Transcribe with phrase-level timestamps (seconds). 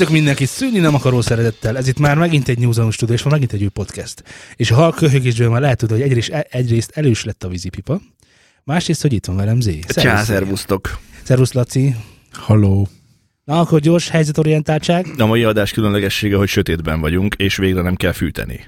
[0.00, 1.76] Köszöntök mindenkit szűni nem akaró szeretettel.
[1.76, 4.22] Ez itt már megint egy New Zealand Studio, és van megint egy új podcast.
[4.56, 8.00] És a hal köhögésből már lehet tudni, hogy egyrészt, egyrészt elős lett a vízipipa,
[8.64, 9.78] másrészt, hogy itt van velem Zé.
[9.88, 10.98] Csá, szervusztok.
[11.22, 11.94] Szervusz, Laci.
[12.32, 12.88] Halló.
[13.44, 15.06] Na, akkor gyors helyzetorientáltság.
[15.18, 18.60] A mai adás különlegessége, hogy sötétben vagyunk, és végre nem kell fűteni.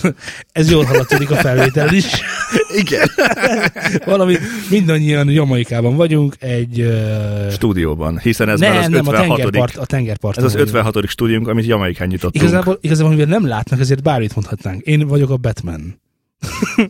[0.52, 2.06] Ez jól haladtuk a felvétel is.
[2.82, 3.08] Igen.
[4.04, 4.36] Valami
[4.70, 6.80] mindannyian Jamaikában vagyunk, egy...
[6.80, 7.50] Uh...
[7.50, 9.20] Stúdióban, hiszen ez nem, már az nem, 56.
[9.20, 10.36] a tengerpart, a tengerpart.
[10.36, 11.08] Ez az 56.
[11.08, 12.44] stúdiónk, amit Jamaikán nyitottunk.
[12.44, 14.82] Igazából, igazából, mivel nem látnak, ezért bármit mondhatnánk.
[14.82, 16.00] Én vagyok a Batman.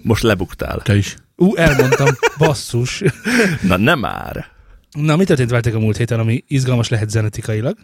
[0.03, 0.81] Most lebuktál.
[0.83, 1.16] Te is.
[1.37, 3.03] Ú, elmondtam, basszus.
[3.62, 4.47] Na nem már.
[4.91, 7.77] Na, mi történt veletek a múlt héten, ami izgalmas lehet zenetikailag?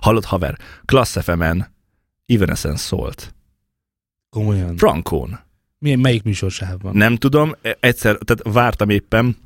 [0.00, 1.72] Hallod, haver, Klassz FM-en
[2.26, 3.34] Evanescence szólt.
[4.34, 4.76] Komolyan.
[4.76, 5.40] Frankón.
[5.78, 6.96] Milyen, melyik műsorsávban?
[6.96, 9.36] Nem tudom, e- egyszer, tehát vártam éppen,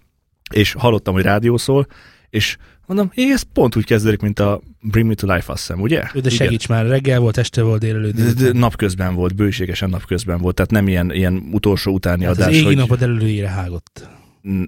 [0.51, 1.87] és hallottam, hogy rádió szól,
[2.31, 5.81] és mondom, hé, ez pont úgy kezdődik, mint a Bring Me to Life, azt hiszem,
[5.81, 6.03] ugye?
[6.23, 8.15] De segíts már, reggel volt, este volt, délelőtt.
[8.15, 12.39] De, de napközben volt, bőségesen napközben volt, tehát nem ilyen, ilyen utolsó utáni Hát az
[12.39, 14.09] adás, égi hogy napod előre hágott.
[14.49, 14.63] Mm,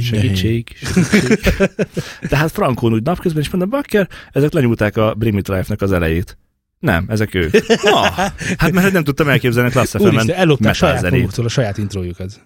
[0.00, 0.76] segítség.
[0.76, 1.40] segítség.
[2.30, 5.92] Tehát Frankon úgy napközben is mondom, Bakker, ezek lenyúlták a Bring Me to Life-nek az
[5.92, 6.38] elejét.
[6.80, 7.54] Nem, ezek ők.
[7.82, 12.40] Ah, hát mert nem tudtam elképzelni Klassz FM-en metal saját maguktól a saját intrójukat.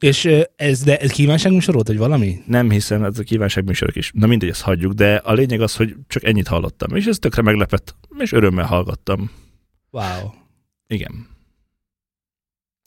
[0.00, 2.42] És ez, de ez kívánságműsor volt, vagy valami?
[2.46, 4.10] Nem hiszem, ez a kívánságműsorok is.
[4.14, 6.96] Na mindegy, ezt hagyjuk, de a lényeg az, hogy csak ennyit hallottam.
[6.96, 9.30] És ez tökre meglepett, és örömmel hallgattam.
[9.90, 10.30] Wow.
[10.86, 11.26] Igen.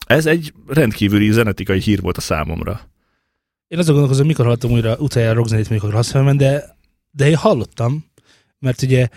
[0.06, 2.80] Ez egy rendkívüli zenetikai hír volt a számomra.
[3.68, 6.76] Én azon gondolkozom, mikor hallottam újra utoljára rockzenét, a Klassz de,
[7.10, 8.04] de én hallottam,
[8.58, 9.08] mert ugye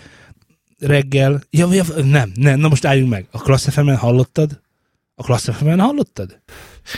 [0.79, 3.27] reggel, ja, ja, nem, nem, na most álljunk meg.
[3.31, 4.61] A Klassz FM-en hallottad?
[5.15, 6.41] A Klassz FM-en hallottad?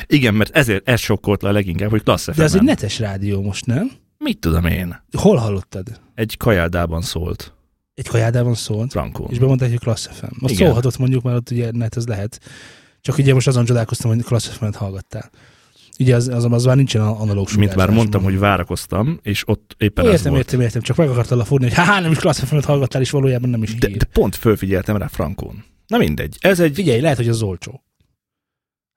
[0.08, 3.66] Igen, mert ezért ez sokkolt le leginkább, hogy Klassz De ez egy netes rádió most,
[3.66, 3.92] nem?
[4.18, 5.04] Mit tudom én?
[5.18, 6.00] Hol hallottad?
[6.16, 7.54] Egy kajáldában szólt
[7.94, 9.28] Egy kajádában szólt, Frankon.
[9.32, 10.26] és bemondták, hogy Klassz FM.
[10.40, 10.66] Most Igen.
[10.66, 12.40] szólhatott mondjuk, mert ott ugye net az lehet.
[13.02, 15.30] Csak ugye most azon csodálkoztam, hogy Klassz FM-et hallgattál.
[16.00, 17.96] Ugye az, az, az már nincsen analóg Mint már sugárzás.
[17.96, 20.44] mondtam, hogy várakoztam, és ott éppen ez Értem, volt.
[20.44, 23.50] értem, értem, csak meg akartalak fordni, hogy há, nem is Klassz FM-et hallgattál, és valójában
[23.50, 23.98] nem is De, hír.
[23.98, 25.64] de pont fölfigyeltem rá Frankon.
[25.88, 26.38] Na mindegy.
[26.40, 26.74] Ez egy...
[26.74, 27.84] Figyelj, lehet, hogy az olcsó.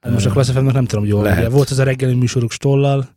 [0.01, 1.37] Hát most a Klassz nem tudom, hogy jól lehet.
[1.39, 1.53] lehet.
[1.53, 3.17] Volt az a reggeli műsoruk Stollal.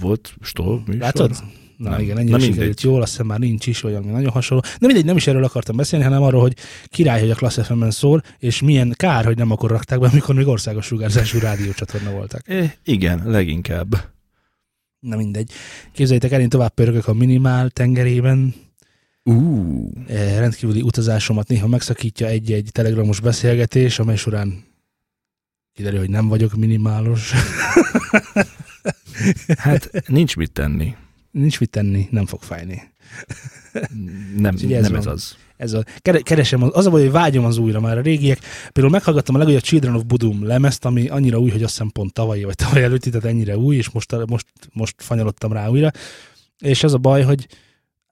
[0.00, 1.00] Volt stol műsor?
[1.00, 1.30] Látod?
[1.80, 2.00] Na Nem.
[2.00, 2.52] igen, Na ennyire mindegy.
[2.54, 4.62] sikerült jól, azt hiszem már nincs is, vagy ami nagyon hasonló.
[4.62, 7.90] De mindegy, nem is erről akartam beszélni, hanem arról, hogy király, hogy a Klassz FM-en
[7.90, 12.48] szól, és milyen kár, hogy nem akkor rakták be, amikor még országos sugárzású rádiócsatorna voltak.
[12.48, 13.88] Eh, igen, leginkább.
[14.98, 15.50] Na mindegy.
[15.92, 18.54] Képzeljétek el, én tovább pörgök a minimál tengerében.
[20.06, 24.64] Eh, rendkívüli utazásomat néha megszakítja egy-egy telegramos beszélgetés, amely során
[25.72, 27.32] kiderül, hogy nem vagyok minimálos.
[29.56, 30.94] hát nincs mit tenni.
[31.30, 32.82] Nincs mit tenni, nem fog fájni.
[34.36, 34.96] Nem, ez nem van.
[34.96, 35.36] ez az.
[35.56, 38.38] Ez a, kere- keresem, az, az a baj, hogy vágyom az újra már a régiek.
[38.72, 42.12] Például meghallgattam a legújabb Children of Bodom lemezt, ami annyira új, hogy azt hiszem pont
[42.12, 45.90] tavalyi vagy tavaly előtti, tehát ennyire új, és most, most, most fanyalottam rá újra.
[46.58, 47.46] És az a baj, hogy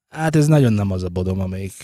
[0.09, 1.75] hát ez nagyon nem az a Bodom, amelyik...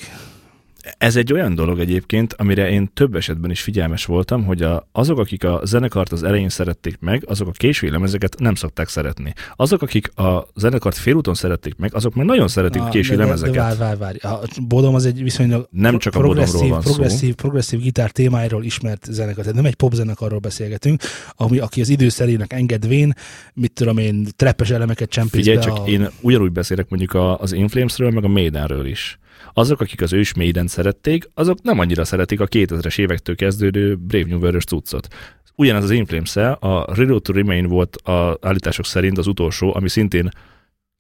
[0.99, 5.19] Ez egy olyan dolog egyébként, amire én több esetben is figyelmes voltam, hogy a, azok,
[5.19, 9.33] akik a zenekart az elején szerették meg, azok a késői lemezeket nem szokták szeretni.
[9.57, 13.55] Azok, akik a zenekart félúton szerették meg, azok meg nagyon szeretik a késői de, lemezeket.
[13.55, 14.19] de várj, várj, várj.
[14.19, 16.91] A Bodom az egy viszonylag Nem csak a progresszív, van szó.
[16.91, 19.41] progresszív, progresszív gitár témáiról ismert zenekar.
[19.41, 21.03] Tehát nem egy popzenekarról beszélgetünk,
[21.37, 23.13] ami, aki az időszerének engedvén,
[23.55, 25.89] mit tudom én, treppes elemeket csempész Figyelj, be csak a...
[25.89, 29.19] én ugyanúgy beszélek mondjuk az Inflamesről, meg a Maidenről is.
[29.53, 34.27] Azok, akik az ős Maiden szerették, azok nem annyira szeretik a 2000-es évektől kezdődő Brave
[34.29, 35.09] New World cuccot.
[35.57, 40.29] Ugyanez az inflames a Reload to Remain volt a állítások szerint az utolsó, ami szintén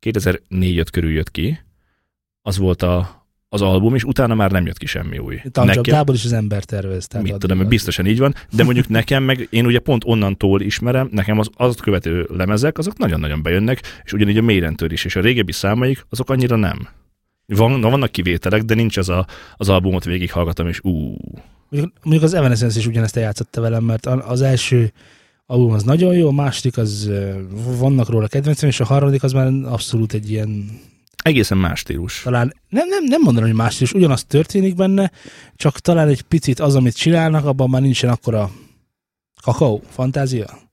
[0.06, 1.58] 2004-5 körül jött ki.
[2.42, 5.40] Az volt a, az album, és utána már nem jött ki semmi új.
[5.52, 7.06] Tancsapdából is az ember tervez.
[7.06, 11.08] Tehát mit tudom, biztosan így van, de mondjuk nekem meg, én ugye pont onnantól ismerem,
[11.12, 15.20] nekem az azt követő lemezek, azok nagyon-nagyon bejönnek, és ugyanígy a Maidentől is, és a
[15.20, 16.88] régebbi számaik, azok annyira nem.
[17.46, 19.26] Van, vannak kivételek, de nincs az a,
[19.56, 21.16] az albumot végighallgatom, és ú,
[21.68, 24.92] Mondjuk, mondjuk az Evanescence is ugyanezt eljátszotta velem, mert az első
[25.46, 27.10] album az nagyon jó, a második az
[27.78, 30.80] vannak róla kedvencem, és a harmadik az már abszolút egy ilyen,
[31.22, 32.22] egészen más stílus.
[32.22, 35.10] talán nem, nem, nem mondanám, hogy más is, ugyanaz történik benne,
[35.56, 38.50] csak talán egy picit az, amit csinálnak, abban már nincsen akkora
[39.42, 40.63] kakaó, fantázia.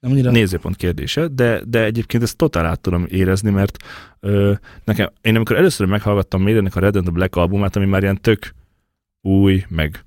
[0.00, 0.30] Nem annyira...
[0.30, 3.76] Nézőpont kérdése, de, de egyébként ezt totál át tudom érezni, mert
[4.20, 4.52] ö,
[4.84, 8.20] nekem, én amikor először meghallgattam Maidennek a Red and the Black albumát, ami már ilyen
[8.20, 8.54] tök
[9.20, 10.04] új, meg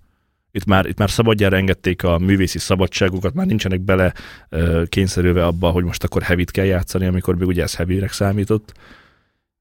[0.52, 4.14] itt már, itt már szabadjára engedték a művészi szabadságukat, már nincsenek bele
[4.50, 8.74] ö, kényszerülve abba, hogy most akkor heavy kell játszani, amikor még ugye ez heavy számított.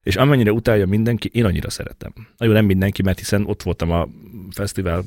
[0.03, 2.13] És amennyire utálja mindenki, én annyira szeretem.
[2.37, 4.07] Nagyon nem mindenki, mert hiszen ott voltam a
[4.51, 5.03] fesztivál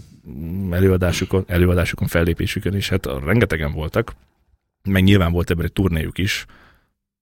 [0.70, 4.14] előadásukon, előadásukon, fellépésükön, és hát rengetegen voltak,
[4.88, 6.44] meg nyilván volt ebben egy turnéjuk is,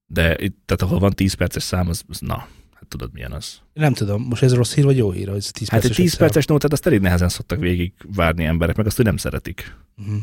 [0.07, 2.37] de itt, tehát ahol van 10 perces szám, az, az na,
[2.75, 3.61] hát tudod milyen az.
[3.73, 5.97] Nem tudom, most ez rossz hír vagy jó hír, hogy ez 10 Hát egy perces
[6.05, 9.17] 10 össze- perces nótát azt elég nehezen szoktak végig várni emberek, meg azt, hogy nem
[9.17, 9.77] szeretik.
[9.97, 10.15] Mhm.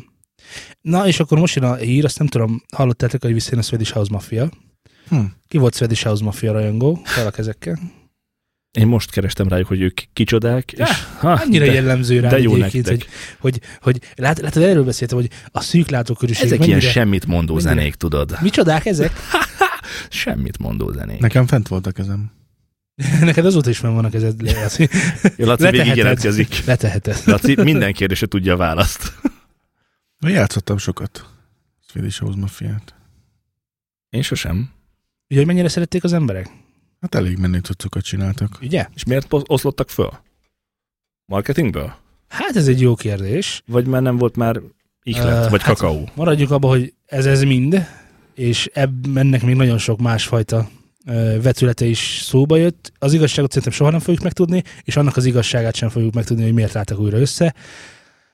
[0.81, 3.93] Na, és akkor most jön a hír, azt nem tudom, hallottátok, hogy visszajön a Swedish
[3.93, 4.49] House Mafia.
[5.09, 5.19] Hm.
[5.47, 6.99] Ki volt Swedish House Mafia rajongó?
[7.03, 7.79] Fel a kezekkel.
[8.77, 10.89] Én most kerestem rájuk, hogy ők kicsodák, és
[11.19, 13.09] ha, Annyira de, jellemző rá de jó egyébként, nektek.
[13.39, 16.77] hogy, hogy, hogy lát, látod, erről beszéltem, hogy a szűk látókörűség Ezek mennyire...
[16.77, 18.37] ilyen semmit mondó mennyire- zenék, tudod?
[18.41, 19.11] Micsodák ezek?
[20.09, 21.19] Semmit mondó zenék.
[21.19, 22.31] Nekem fent volt a kezem.
[23.21, 24.41] Neked azóta is fenn vannak ezed.
[24.41, 24.89] Laci.
[25.35, 26.65] Jó, Laci végig jelentkezik.
[26.65, 27.21] Leteheted.
[27.25, 29.13] Laci minden kérdésre tudja a választ.
[30.27, 31.25] Én játszottam sokat.
[31.89, 32.93] Swedish House Mafia-t.
[34.09, 34.69] Én sosem.
[35.29, 36.49] Ugye, hogy mennyire szerették az emberek?
[37.01, 38.57] Hát elég menő cuccokat csináltak.
[38.61, 38.87] Ugye?
[38.93, 40.09] És miért oszlottak föl?
[41.25, 41.93] Marketingből?
[42.27, 43.63] Hát ez egy jó kérdés.
[43.65, 44.61] Vagy már nem volt már
[45.03, 46.09] ihlet, Ö, vagy hát- kakaó?
[46.15, 47.87] Maradjuk abba, hogy ez ez mind,
[48.35, 50.69] és ebb, ennek még nagyon sok másfajta
[51.05, 52.91] ö, vetülete is szóba jött.
[52.99, 56.53] Az igazságot szerintem soha nem fogjuk megtudni, és annak az igazságát sem fogjuk megtudni, hogy
[56.53, 57.53] miért álltak újra össze.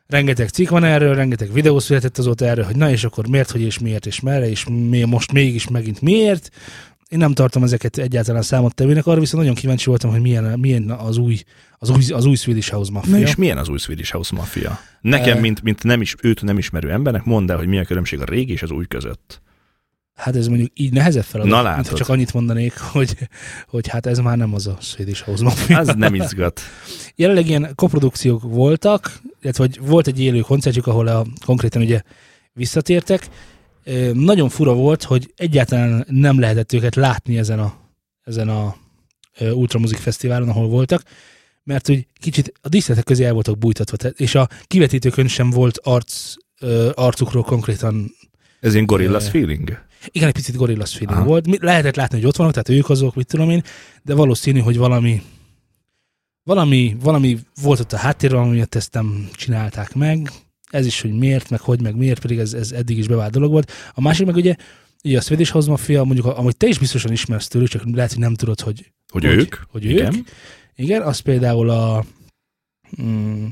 [0.07, 3.61] Rengeteg cikk van erről, rengeteg videó született azóta erről, hogy na és akkor miért, hogy
[3.61, 6.49] és miért, és merre, és mi, most mégis megint miért.
[7.13, 11.17] Én nem tartom ezeket egyáltalán számottevőnek, arra viszont nagyon kíváncsi voltam, hogy milyen, milyen az
[11.17, 11.39] új,
[11.77, 13.11] az új, az új Swedish House Mafia.
[13.11, 14.79] Na és milyen az új Swedish House Mafia?
[15.01, 18.19] Nekem, mint, mint nem is, őt nem ismerő embernek, mondd el, hogy mi a különbség
[18.19, 19.41] a régi és az új között.
[20.15, 21.87] Hát ez mondjuk így nehezebb feladat, Na, mint látod.
[21.87, 23.17] ha csak annyit mondanék, hogy,
[23.67, 25.79] hogy hát ez már nem az a Swedish House Mafia.
[25.79, 26.61] Az nem izgat.
[27.15, 32.01] Jelenleg ilyen koprodukciók voltak, illetve hogy volt egy élő koncertjük, ahol a, konkrétan ugye
[32.53, 33.27] visszatértek.
[34.13, 37.73] Nagyon fura volt, hogy egyáltalán nem lehetett őket látni ezen a,
[38.23, 38.75] ezen a
[39.39, 41.03] Ultramuzik Fesztiválon, ahol voltak,
[41.63, 46.33] mert hogy kicsit a díszletek közé el voltak bújtatva, és a kivetítőkön sem volt arc,
[46.93, 48.15] arcukról konkrétan
[48.59, 49.77] Ez ilyen gorillas feeling?
[50.11, 51.27] igen, egy picit gorillas feeling Aha.
[51.27, 51.61] volt.
[51.61, 53.63] Lehetett látni, hogy ott vannak, tehát ők azok, mit tudom én,
[54.03, 55.21] de valószínű, hogy valami
[56.43, 60.31] valami, valami volt ott a háttérben, ami ezt nem csinálták meg.
[60.73, 63.51] Ez is, hogy miért, meg hogy, meg miért, pedig ez, ez eddig is bevált dolog
[63.51, 63.71] volt.
[63.93, 64.55] A másik meg ugye,
[65.03, 68.19] ugye a Swedish House Mafia, mondjuk, amúgy te is biztosan ismersz tőlük, csak lehet, hogy
[68.19, 69.55] nem tudod, hogy Hogy, Hogy- ők?
[69.67, 70.15] hogy Igen.
[70.15, 70.27] ők?
[70.75, 72.05] Igen, az például a...
[73.01, 73.45] Mm,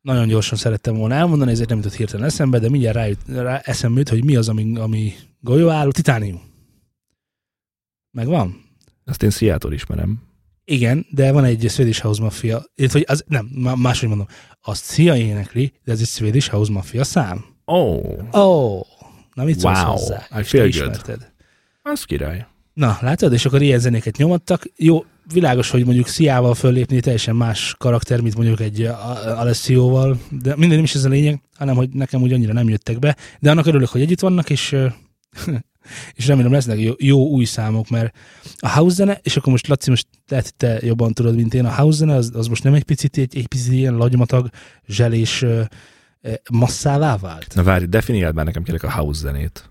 [0.00, 3.98] nagyon gyorsan szerettem volna elmondani, ezért nem jutott hirtelen eszembe, de mindjárt rájut, rá eszembe
[3.98, 5.90] jut, hogy mi az, ami, ami golyóálló.
[5.90, 6.40] Titánium.
[8.10, 8.64] Megvan?
[9.04, 10.22] Azt én Seattle ismerem.
[10.64, 14.26] Igen, de van egy Swedish House Mafia, illetve hogy az, nem, má- máshogy mondom,
[14.62, 17.44] azt Szia énekli, de ez egy Swedish House Mafia szám.
[17.64, 18.80] Oh, oh,
[19.34, 20.26] na mit szólsz Wow, hozzá?
[20.38, 21.20] I feel good.
[21.82, 22.46] az király.
[22.74, 23.32] Na, látod?
[23.32, 24.62] És akkor ilyen zenéket nyomattak.
[24.76, 30.50] Jó, világos, hogy mondjuk Sziával föllépni teljesen más karakter, mint mondjuk egy A- Alessióval, de
[30.56, 33.50] minden nem is ez a lényeg, hanem hogy nekem úgy annyira nem jöttek be, de
[33.50, 34.86] annak örülök, hogy együtt vannak, és, ö,
[36.14, 38.16] és remélem lesznek jó, jó új számok, mert
[38.56, 41.74] a house zene, és akkor most Laci, most lehet, te jobban tudod, mint én, a
[41.74, 44.48] house zene az, az most nem egy picit, egy, egy picit ilyen lagymatag,
[44.86, 45.44] zselés
[46.50, 47.54] masszává vált.
[47.54, 49.70] Na várj, definiáld már nekem kérlek a house zenét.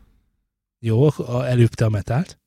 [0.79, 1.07] Jó,
[1.43, 2.40] előbb te a metált.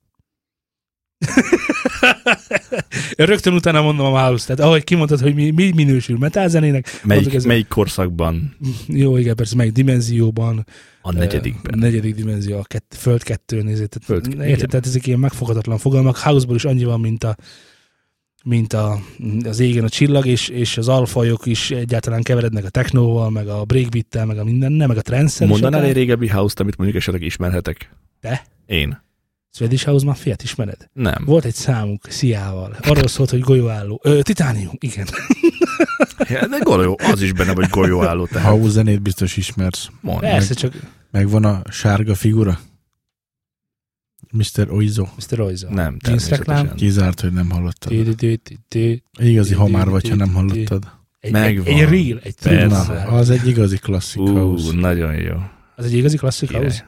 [3.17, 7.07] Rögtön utána mondom a house, tehát ahogy kimondtad, hogy mi, mi minősül metal zenének, mondtuk
[7.09, 8.57] Melyik, ez- melyik korszakban?
[8.87, 10.67] jó, igen, persze, melyik dimenzióban,
[11.03, 11.73] A negyedikben.
[11.73, 14.47] a negyedik dimenzió, a kett, föld kettő tehát, Föld- igen.
[14.47, 17.37] érted, tehát ezek ilyen megfoghatatlan fogalmak, house-ból is annyi van, mint a
[18.47, 18.99] mint a,
[19.45, 23.65] az égen a csillag, és, és az alfajok is egyáltalán keverednek a technóval, meg a
[23.65, 27.91] breakbeat-tel, meg a mindennel, meg a trance Mondanál egy régebbi house-t, amit mondjuk esetleg ismerhetek?
[28.21, 28.45] Te?
[28.67, 29.03] Én?
[29.57, 30.89] Swedish House Mafia-t ismered?
[30.93, 31.23] Nem.
[31.25, 32.77] Volt egy számuk Sziával.
[32.83, 34.01] Arról szólt, hogy golyóálló.
[34.03, 35.07] Ö, titánium, igen.
[36.29, 39.89] Ja, de golyó, az is benne vagy golyóálló, tehát House zenét biztos ismersz.
[40.01, 40.21] mondd.
[40.21, 40.75] Persze, csak
[41.11, 42.61] Megvan a sárga figura?
[44.33, 44.71] Mr.
[44.71, 45.07] Oizo.
[45.17, 45.37] Mr.
[45.37, 45.69] Royzo.
[45.69, 46.75] Nem, természetesen.
[46.75, 47.93] Kizárt, hogy nem hallottad.
[49.19, 50.85] Igazi homár vagy, ha nem hallottad.
[50.85, 51.67] Egy, egy, Megvan.
[51.67, 52.85] egy real, egy Persze.
[52.85, 53.05] true.
[53.05, 54.73] Na, az egy igazi klasszik Ú, house.
[54.73, 55.37] nagyon jó.
[55.77, 56.87] Az egy igazi klasszik house?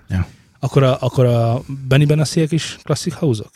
[0.60, 3.50] Akkor a, akkor a Benny Benassiek is klasszik house-ok?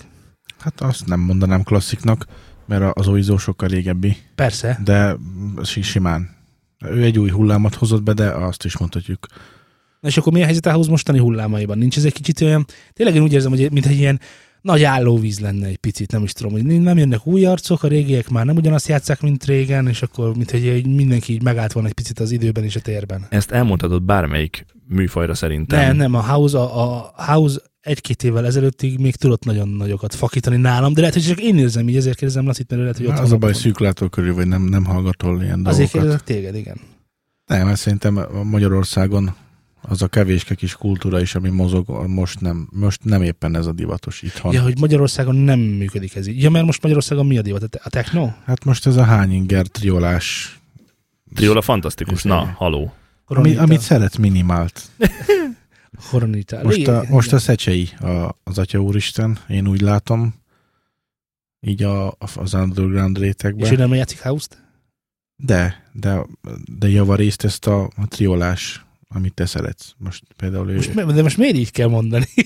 [0.59, 2.27] Hát azt nem mondanám klassziknak,
[2.67, 4.81] mert az Oizo sokkal régebbi, Persze.
[4.85, 5.17] de
[5.63, 6.39] si- simán.
[6.85, 9.27] Ő egy új hullámot hozott be, de azt is mondhatjuk.
[10.01, 11.79] Na és akkor mi a helyzet a house mostani hullámaiban?
[11.79, 14.21] Nincs ez egy kicsit olyan, tényleg én úgy érzem, hogy mint egy ilyen
[14.63, 18.29] nagy állóvíz lenne egy picit, nem is tudom, hogy nem jönnek új arcok, a régiek
[18.29, 21.89] már nem ugyanazt játszák, mint régen, és akkor mint hogy egy- mindenki így megállt volna
[21.89, 23.27] egy picit az időben és a térben.
[23.29, 25.81] Ezt elmondhatod bármelyik műfajra szerintem.
[25.81, 30.57] Nem, nem, a house, a, a house egy-két évvel ezelőttig még tudott nagyon nagyokat fakítani
[30.57, 33.13] nálam, de lehet, hogy csak én érzem így, ezért kérdezem Lacit, mert lehet, hogy ott
[33.15, 35.93] Na, az a baj, szűk körül, vagy nem, nem hallgatol ilyen Azért dolgokat.
[35.93, 36.77] kérdezek téged, igen.
[37.47, 39.35] Nem, mert szerintem Magyarországon
[39.83, 43.73] az a kevéske kis kultúra is, ami mozog, most nem, most nem éppen ez a
[43.73, 44.53] divatos itthon.
[44.53, 46.43] Ja, hogy Magyarországon nem működik ez így.
[46.43, 47.63] Ja, mert most Magyarországon mi a divat?
[47.63, 48.29] A te- A techno?
[48.45, 50.59] Hát most ez a hányinger triolás,
[51.35, 52.23] Triola fantasztikus.
[52.23, 52.93] Na, haló.
[53.25, 54.83] ami, amit szeret minimált.
[56.11, 56.61] Koronita.
[56.63, 60.35] Most a, most a szecsei a, az Atya Úristen, én úgy látom,
[61.61, 63.75] így a, az underground És ő rétegben.
[63.75, 64.63] nem játszik house-t?
[65.37, 66.27] De, de,
[66.79, 69.93] de javarészt ezt a, a triolás, amit te szeretsz.
[69.99, 70.75] Most például ő...
[70.75, 72.27] Most, de most miért így kell mondani?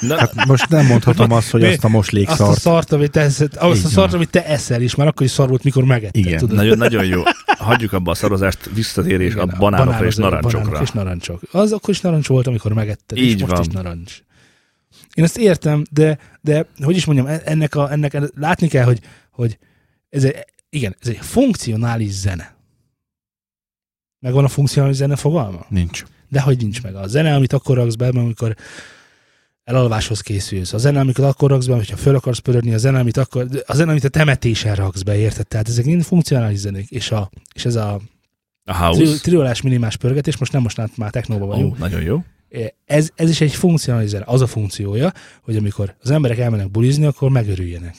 [0.00, 1.66] Na, Hát most nem mondhatom azt, hogy Mi?
[1.68, 2.92] azt a moslék Azt a szart.
[2.92, 5.62] amit te, eszed, azt a szart, amit te eszel is, már akkor is szar volt,
[5.64, 6.16] mikor megetted.
[6.26, 6.38] Igen.
[6.38, 6.56] Tudod?
[6.56, 7.22] nagyon, nagyon jó.
[7.46, 10.66] Hagyjuk abba a szarozást, visszatérés a Igen, banánokra és banánok, narancsokra.
[10.66, 11.40] Banánok és narancsok.
[11.52, 13.60] Az akkor is narancs volt, amikor megetted, és Így most van.
[13.60, 14.18] is narancs.
[15.14, 19.58] Én ezt értem, de, de hogy is mondjam, ennek, a, ennek látni kell, hogy, hogy
[20.10, 20.34] ez egy,
[20.70, 22.54] igen, ez egy funkcionális zene.
[24.20, 25.66] Megvan a funkcionális zene fogalma?
[25.68, 26.02] Nincs.
[26.28, 26.94] De hogy nincs meg.
[26.94, 28.56] A zene, amit akkor raksz be, amikor
[29.64, 30.72] elalváshoz készülsz.
[30.72, 33.74] A zene, amikor akkor raksz be, hogyha föl akarsz pörödni, a zene, amit akkor, a
[33.74, 35.46] zene, amit a temetésen raksz be, érted?
[35.46, 36.90] Tehát ezek mind funkcionális zenék.
[36.90, 37.92] És, a, és ez a
[38.64, 39.20] A tri, house.
[39.22, 41.78] triolás minimás pörgetés, most nem most már- már technóban vagyunk.
[41.78, 42.24] nagyon jó.
[42.86, 44.24] Ez, ez is egy funkcionális zene.
[44.26, 45.12] Az a funkciója,
[45.42, 47.94] hogy amikor az emberek elmennek bulizni, akkor megörüljenek.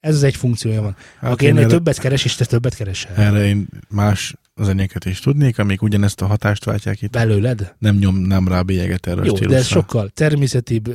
[0.00, 0.96] Ez az egy funkciója van.
[1.18, 3.14] Hát Aki én ennél erre, többet keres, és te többet keresel.
[3.16, 7.10] erre én más zenéket is tudnék, amik ugyanezt a hatást váltják itt.
[7.10, 7.74] Belőled?
[7.78, 10.94] Nem nyomnám rá a bélyeget erre a Jó, de ez sokkal természetibb,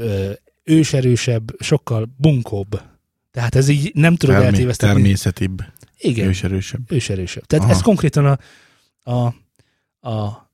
[0.63, 2.81] őserősebb, sokkal bunkóbb.
[3.31, 4.93] Tehát ez így nem tudod Termé- eltéveszteni.
[4.93, 5.63] természetibb,
[5.99, 6.91] Igen, őserősebb.
[6.91, 7.43] őserősebb.
[7.45, 7.73] Tehát Aha.
[7.73, 8.37] ez konkrétan a,
[9.11, 9.33] a,
[9.99, 10.11] a,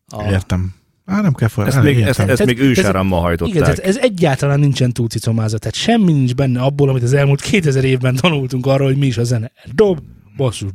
[0.07, 0.73] a Értem.
[1.05, 1.65] Á, nem kell fel.
[1.65, 3.55] Ezt még, ezt, ezt Tehát még ez- ősárammal hajtották.
[3.55, 7.83] igen, tehát ez egyáltalán nincsen túlcicomázat, tehát semmi nincs benne abból, amit az elmúlt 2000
[7.83, 9.51] évben tanultunk arról, hogy mi is a zene.
[9.73, 9.99] Dob,
[10.37, 10.69] basszus,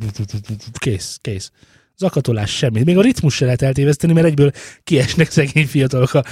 [0.72, 1.50] kész, kész.
[1.98, 2.82] Zakatolás semmi.
[2.82, 4.50] Még a ritmus se lehet eltéveszteni, mert egyből
[4.84, 6.24] kiesnek szegény fiatalok a,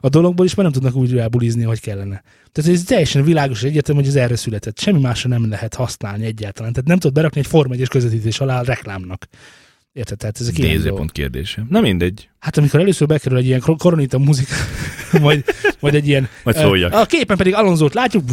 [0.00, 2.22] a dologból, és már nem tudnak úgy rábulizni, hogy kellene.
[2.52, 4.78] Tehát ez teljesen világos egyetem, hogy ez erre született.
[4.78, 6.72] Semmi másra nem lehet használni egyáltalán.
[6.72, 9.26] Tehát nem tudod berakni egy Form 1 közvetítés alá a reklámnak.
[9.92, 10.18] Érted?
[10.18, 10.70] Tehát ezek ilyen.
[10.70, 11.66] Nézőpont kérdése.
[11.68, 12.28] Na mindegy.
[12.38, 14.54] Hát amikor először bekerül egy ilyen kor- koronita muzika,
[15.20, 15.44] majd,
[15.80, 16.28] majd egy ilyen...
[16.44, 16.92] Majd ö, szóljak.
[16.92, 18.24] A képen pedig Alonzót látjuk.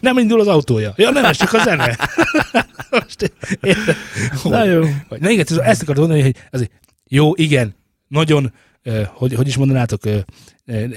[0.00, 0.92] Nem indul az autója.
[0.96, 1.96] Ja, nem, ez csak a zene.
[2.90, 3.96] Most, érted?
[4.44, 4.80] Na jó.
[5.08, 6.70] Vagy, na igen, ez- ezt akartam mondani, hogy azért,
[7.08, 7.74] jó, igen,
[8.08, 8.52] nagyon,
[9.06, 10.00] hogy, hogy is mondanátok,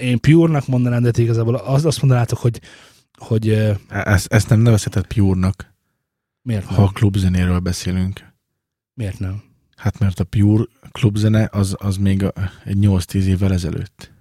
[0.01, 2.60] én pure-nak mondanám, de igazából azt, azt mondanátok, hogy,
[3.17, 5.71] hogy ö, Ezt, ezt nem nevezheted pure-nak,
[6.42, 6.84] miért ha nem?
[6.84, 8.34] a klubzenéről beszélünk.
[8.94, 9.44] Miért nem?
[9.76, 12.34] Hát mert a pure klubzene az, az még a,
[12.64, 14.12] egy 8-10 évvel ezelőtt.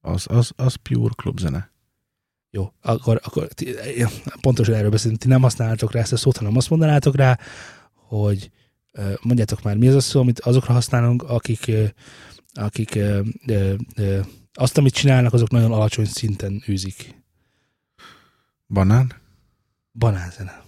[0.00, 1.70] Az, az, az pure klubzene.
[2.50, 3.74] Jó, akkor, akkor ti,
[4.40, 7.38] pontosan erről beszélünk, ti nem használnátok rá ezt a szót, hanem azt mondanátok rá,
[7.94, 8.50] hogy
[9.22, 11.70] mondjátok már, mi az a szó, amit azokra használunk, akik,
[12.52, 14.20] akik ö, ö, ö,
[14.52, 17.22] azt, amit csinálnak, azok nagyon alacsony szinten űzik.
[18.68, 19.12] Banán?
[19.92, 20.67] Banánzene.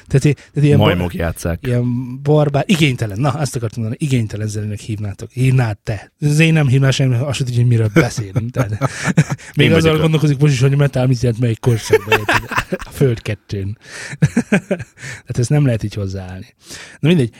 [0.11, 1.59] tehát, tehát ilyen, Majmok játszák.
[1.67, 5.31] ilyen barbár, igénytelen, na, ezt akartam mondani, igénytelen zenének hívnátok.
[5.31, 6.11] Hívnád te.
[6.19, 8.51] Ez én nem hívnál semmi, azt sem tudja, hogy miről beszélünk.
[8.51, 8.77] Tehát,
[9.55, 12.19] még azzal a- gondolkozik most is, hogy a metal mit jelent melyik korszakban.
[12.69, 13.77] A föld kettőn.
[14.49, 16.55] Tehát ezt nem lehet így hozzáállni.
[16.99, 17.33] Na mindegy.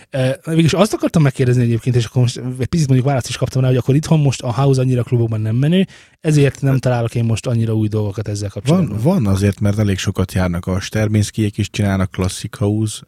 [0.46, 3.68] Végülis azt akartam megkérdezni egyébként, és akkor most egy picit mondjuk választ is kaptam rá,
[3.68, 5.88] hogy akkor itthon most a house annyira klubokban nem menő,
[6.22, 9.00] ezért nem találok én most annyira új dolgokat ezzel kapcsolatban.
[9.02, 13.02] Van, van azért, mert elég sokat járnak a Sterminskiek is csinálnak Classic House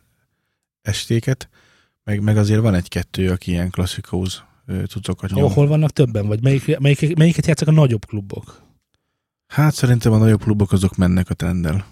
[0.82, 1.50] estéket,
[2.04, 3.72] meg, meg azért van egy-kettő, aki ilyen
[4.66, 5.42] ö, cuccokat nyom.
[5.42, 6.28] Hol, hol vannak többen?
[6.28, 8.62] Vagy melyik, melyik, melyiket játszak a nagyobb klubok?
[9.48, 11.86] Hát szerintem a nagyobb klubok azok mennek a trenddel.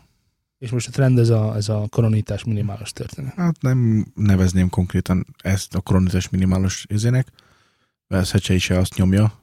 [0.58, 3.34] És most a trend ez a, ez a koronítás minimális történet.
[3.34, 7.28] Hát nem nevezném konkrétan ezt a koronitás minimálos izének,
[8.08, 9.40] mert Szecse is azt nyomja,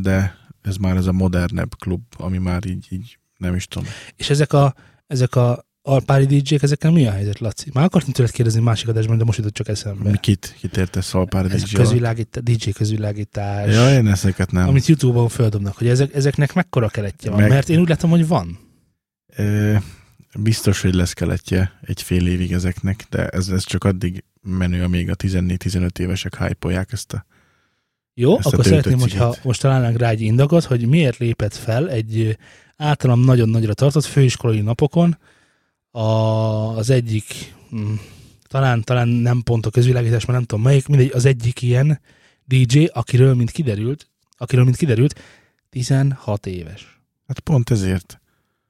[0.00, 3.88] de ez már ez a modernebb klub, ami már így, így nem is tudom.
[4.16, 4.74] És ezek a,
[5.06, 7.70] ezek a alpári DJ-k, ezekkel mi a helyzet, Laci?
[7.72, 10.10] Már akartam tőled kérdezni másik adásban, de most jutott csak eszembe.
[10.10, 11.74] Mi Kit, kit értesz Szalpár Ez DJ?
[11.76, 14.68] közvilágítás, DJ közvilágítás, Ja, én ezeket nem.
[14.68, 17.40] amit YouTube-on földobnak, hogy ezek, ezeknek mekkora keletje van?
[17.40, 18.58] Meg- Mert én úgy látom, hogy van.
[19.36, 19.74] Ö,
[20.38, 25.10] biztos, hogy lesz keletje egy fél évig ezeknek, de ez, ez csak addig menő, amíg
[25.10, 27.26] a 14-15 évesek hype ezt a...
[28.14, 29.44] Jó, Ezt akkor szeretném, hogyha cigit.
[29.44, 32.38] most találnánk rá egy indokot, hogy miért lépett fel egy
[32.76, 35.18] általam nagyon nagyra tartott főiskolai napokon
[35.92, 36.00] a,
[36.76, 37.92] az egyik, hm,
[38.42, 42.00] talán, talán nem pont a közvilágítás, mert nem tudom melyik, mindegy, az egyik ilyen
[42.44, 45.20] DJ, akiről, mint kiderült, akiről, mint kiderült,
[45.70, 47.00] 16 éves.
[47.26, 48.20] Hát pont ezért.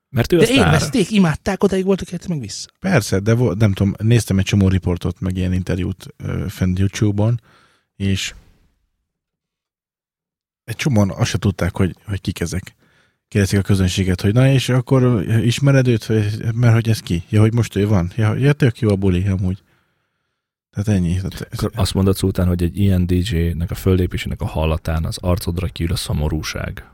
[0.09, 2.69] Mert ő De élvezték, imádták, odaig voltak érte meg vissza.
[2.81, 6.07] Persze, de vo- nem tudom, néztem egy csomó riportot, meg ilyen interjút
[6.49, 7.41] fent YouTube-on,
[7.97, 8.35] és
[10.65, 12.75] egy csomóan azt se tudták, hogy, hogy kik ezek.
[13.33, 16.09] Kérdezik a közönséget, hogy na és akkor ismered őt,
[16.55, 17.23] mert hogy ez ki?
[17.29, 18.13] Ja, hogy most ő van?
[18.17, 19.63] Ja, ja tök jó a buli, amúgy.
[20.71, 21.15] Tehát ennyi.
[21.17, 25.67] Tehát, Akkor azt mondod után, hogy egy ilyen DJ-nek a föllépésének a hallatán az arcodra
[25.67, 26.85] kiül a szomorúság.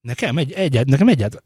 [0.00, 1.42] Nekem egy, egyet, nekem egyet.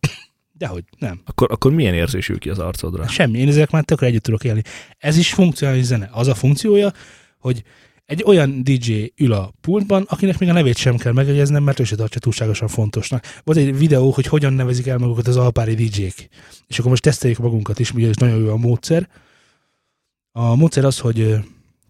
[0.53, 1.21] Dehogy, nem.
[1.25, 3.07] Akkor, akkor milyen érzés ül ki az arcodra?
[3.07, 4.63] Semmi, én ezek már tökre együtt tudok élni.
[4.99, 6.09] Ez is funkcionális zene.
[6.13, 6.93] Az a funkciója,
[7.39, 7.63] hogy
[8.07, 11.85] egy olyan DJ ül a pultban, akinek még a nevét sem kell megjegyeznem, mert ő
[11.85, 13.25] se tartja túlságosan fontosnak.
[13.45, 16.29] Volt egy videó, hogy hogyan nevezik el magukat az alpári DJ-k.
[16.67, 19.09] És akkor most teszteljük magunkat is, ugye ez nagyon jó a módszer.
[20.33, 21.37] A módszer az, hogy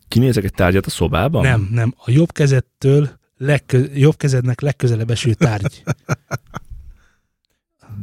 [0.09, 1.43] Kinézek egy tárgyat a szobában?
[1.43, 5.83] nem, nem, a jobb kezedtől legkö, jobb kezednek legközelebb eső tárgy.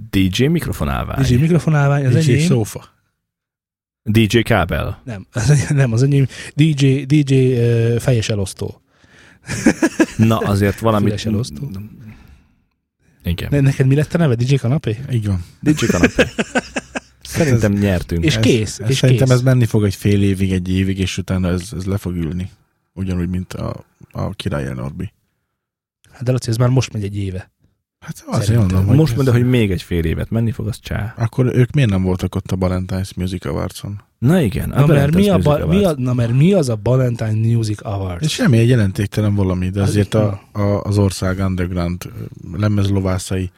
[0.10, 1.22] DJ mikrofonálvány.
[1.22, 2.48] DJ mikrofonálvány, az DJ enyém.
[2.48, 2.90] szófa.
[4.04, 5.02] DJ kábel.
[5.06, 7.54] Nem, az, nem, az enyém DJ, DJ
[7.98, 8.82] fejes elosztó.
[10.18, 11.08] Na, azért valamit...
[11.08, 11.70] Füles elosztó.
[13.24, 13.48] Igen.
[13.52, 14.36] Ne, neked mi lett a neve?
[14.36, 14.98] DJ kanapé?
[15.12, 15.46] Így van.
[15.60, 16.24] DJ kanapé.
[17.22, 18.24] Szerintem nyertünk.
[18.24, 19.36] És Ez- kész, Ez és szerintem kész.
[19.36, 22.50] ez menni fog egy fél évig, egy évig, és utána ez, ez le fog ülni.
[22.94, 25.14] Ugyanúgy, mint a, a király Norbi.
[26.12, 27.52] Hát de Laci, ez már most megy egy éve.
[28.02, 31.14] Hát azért mondom, hogy Most mondod, hogy még egy fél évet menni fog, az csá.
[31.18, 34.02] Akkor ők miért nem voltak ott a Valentine's Music Awards-on?
[34.18, 34.70] Na igen.
[34.70, 37.86] Na mert, mi a, Valentine's ba, mi a, na mert mi az a Valentine Music
[37.86, 38.24] Awards?
[38.24, 42.12] Ez semmi, egy jelentéktelen valami, de Az- azért a, a, az ország underground
[42.54, 43.52] lemezlovászai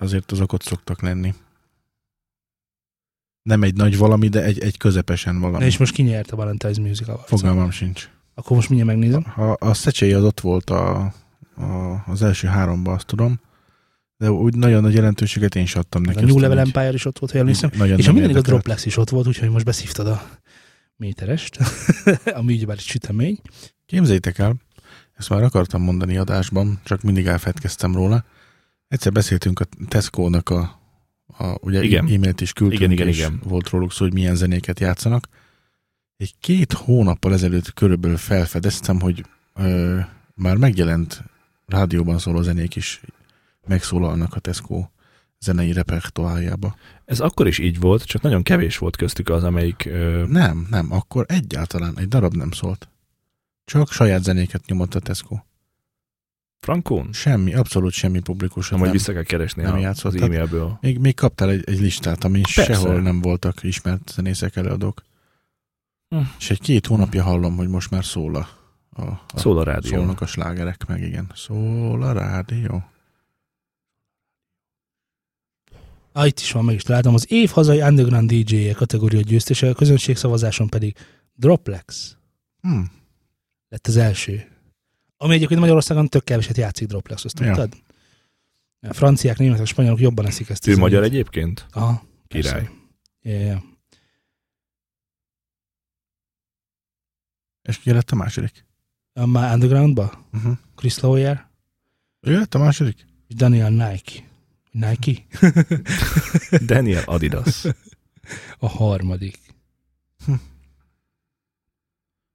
[0.00, 1.34] azért azok ott szoktak lenni.
[3.42, 5.58] Nem egy nagy valami, de egy, egy közepesen valami.
[5.58, 7.28] Na és most ki nyert a Valentine's Music Awards?
[7.28, 8.08] Fogalmam sincs.
[8.34, 9.22] Akkor most mindjárt megnézem.
[9.24, 11.12] Ha a Szecsei az ott volt a,
[11.56, 13.40] a, az első háromban, azt tudom,
[14.20, 16.18] de úgy nagyon nagy jelentőséget én sem adtam neki.
[16.18, 17.70] a New Level Empire is ott volt, ha jól emlékszem.
[17.76, 18.46] Nagyon És a nem mindenig a.
[18.46, 20.30] Droplex is ott volt, úgyhogy most beszívtad a
[20.96, 21.58] méterest,
[22.38, 23.40] ami ugyebár egy sütemény.
[23.86, 24.56] Képzeljétek el,
[25.14, 28.24] ezt már akartam mondani adásban, csak mindig elfedkeztem róla.
[28.88, 30.80] Egyszer beszéltünk a Tesco-nak a,
[31.26, 32.04] a ugye Igen.
[32.04, 33.40] e-mailt is küldtünk, Igen, igen, és igen.
[33.44, 35.28] volt róluk szó, hogy milyen zenéket játszanak.
[36.16, 39.98] Egy két hónappal ezelőtt körülbelül felfedeztem, hogy ö,
[40.34, 41.22] már megjelent
[41.66, 43.00] rádióban szóló zenék is
[43.66, 44.88] megszólalnak a Tesco
[45.40, 46.76] zenei repertoárjába.
[47.04, 49.84] Ez akkor is így volt, csak nagyon kevés volt köztük az, amelyik...
[49.84, 52.88] Ö, Nem, nem, akkor egyáltalán egy darab nem szólt.
[53.64, 55.38] Csak saját zenéket nyomott a Tesco.
[56.60, 57.12] Frankón?
[57.12, 58.68] Semmi, abszolút semmi publikus.
[58.68, 60.14] Nem, hogy vissza kell keresni nem a, játszott.
[60.14, 60.78] az e-mailből.
[60.80, 62.64] Még, még kaptál egy, egy listát, ami Persze.
[62.64, 65.02] sehol nem voltak ismert zenészek előadók.
[66.08, 66.20] Hm.
[66.38, 68.48] És egy két hónapja hallom, hogy most már szól a,
[68.90, 69.90] a, a Szól a rádió.
[69.96, 71.30] szólnak a slágerek, meg igen.
[71.34, 72.84] Szól a rádió.
[76.12, 77.14] Ah, itt is van, meg is találtam.
[77.14, 80.96] Az év hazai underground DJ-je kategória győztese, a közönségszavazáson pedig
[81.34, 82.16] Droplex
[82.60, 82.80] Hm.
[83.68, 84.48] lett az első.
[85.16, 87.46] Ami egyébként Magyarországon tök keveset játszik Droplex, azt Ja.
[87.46, 87.82] tudtad?
[88.88, 90.66] A franciák, németek, spanyolok jobban eszik ezt.
[90.66, 90.80] Ő zenét.
[90.88, 91.66] magyar egyébként?
[91.70, 92.68] Aha, Király.
[93.22, 93.62] Ja, ja.
[97.68, 98.64] És ki lett a második?
[99.12, 100.26] A Már undergroundba?
[100.32, 100.56] Uh-huh.
[100.74, 101.48] Chris Lawyer
[102.20, 103.06] Ő lett a második?
[103.28, 104.28] és Daniel Nike.
[104.70, 105.22] Nike?
[106.66, 107.64] Daniel Adidas.
[108.58, 109.38] A harmadik.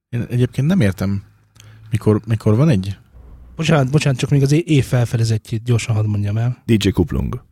[0.09, 1.23] Én egyébként nem értem,
[1.89, 2.97] mikor, mikor van egy
[3.55, 6.63] Bocsánat, bocsánat, csak még az év felfedezettjét gyorsan hadd mondjam el.
[6.65, 7.43] DJ Kuplung.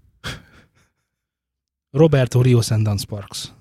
[1.92, 3.52] Roberto Rios and Dance Parks.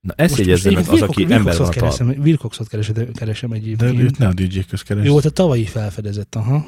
[0.00, 3.98] Na ezt jegyezze meg az, aki ember van a keresem, Wilcoxot keresem, keresem de egyébként.
[3.98, 5.06] őt ne a DJ közkeres.
[5.06, 6.66] Ő volt a tavalyi felfedezett, aha.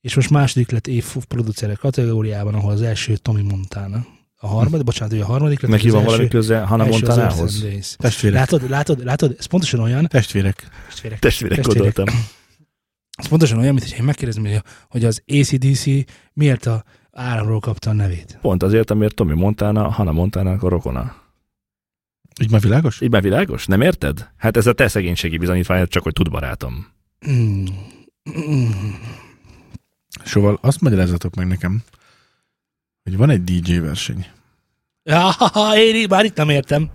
[0.00, 4.06] És most második lett év producerek kategóriában, ahol az első Tommy Montana.
[4.42, 5.70] A harmadik, bocsánat, ő a harmadik lett.
[5.70, 7.62] Neki van valami köze Hannah Montanához?
[7.62, 7.94] Days.
[7.98, 8.38] Testvérek.
[8.38, 10.68] Látod, látod, látod, ez pontosan olyan, Testvérek.
[10.88, 11.94] testvérek, Testvérek Testvérek.
[11.94, 12.20] gondoltam.
[13.18, 15.84] ez pontosan olyan, mint hogy én megkérdezem, hogy- hogy az ACDC
[16.32, 18.38] miért a áramról kapta a nevét.
[18.40, 21.14] Pont azért, amiért Tommy Montana, Hannah Montana a rokona.
[22.42, 23.00] Így már világos?
[23.00, 23.66] Így már világos?
[23.66, 24.28] Nem érted?
[24.36, 26.86] Hát ez a te szegénységi bizonyítvány, csak hogy tud barátom.
[27.30, 27.64] Mm.
[28.48, 28.70] Mm.
[30.24, 31.82] Szóval azt magyarázatok meg nekem,
[33.02, 34.26] hogy van egy DJ verseny,
[35.02, 35.30] Ja,
[35.94, 36.90] én már itt nem értem.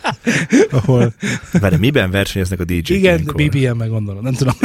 [0.70, 1.14] ahol
[1.52, 3.34] Vele miben versenyeznek a DJ-k Igen, ilyenkor?
[3.34, 4.54] BPM-meg gondolom, nem tudom.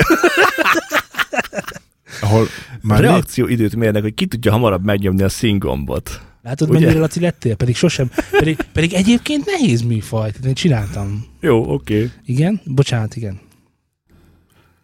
[2.21, 2.47] ahol A
[2.81, 6.21] már időt mérnek, hogy ki tudja hamarabb megnyomni a színgombot.
[6.41, 6.79] Látod, Ugye?
[6.79, 7.55] mennyire Laci lettél?
[7.55, 10.31] Pedig sosem, pedig, pedig egyébként nehéz műfaj.
[10.45, 11.25] Én csináltam.
[11.39, 11.95] Jó, oké.
[11.95, 12.11] Okay.
[12.25, 12.61] Igen?
[12.65, 13.39] Bocsánat, igen.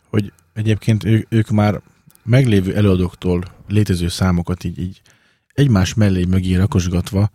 [0.09, 1.81] hogy egyébként ő, ők már
[2.25, 5.01] meglévő előadóktól létező számokat így, így
[5.53, 7.29] egymás mellé mögé rakosgatva,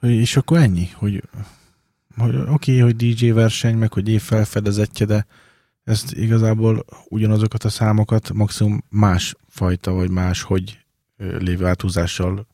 [0.00, 1.22] hogy- és akkor ennyi, hogy,
[2.16, 5.26] hogy oké, okay, hogy DJ verseny, meg hogy év felfedezetje, de
[5.84, 10.78] ezt igazából ugyanazokat a számokat maximum más fajta, vagy más, hogy
[11.38, 12.46] lévő áthúzással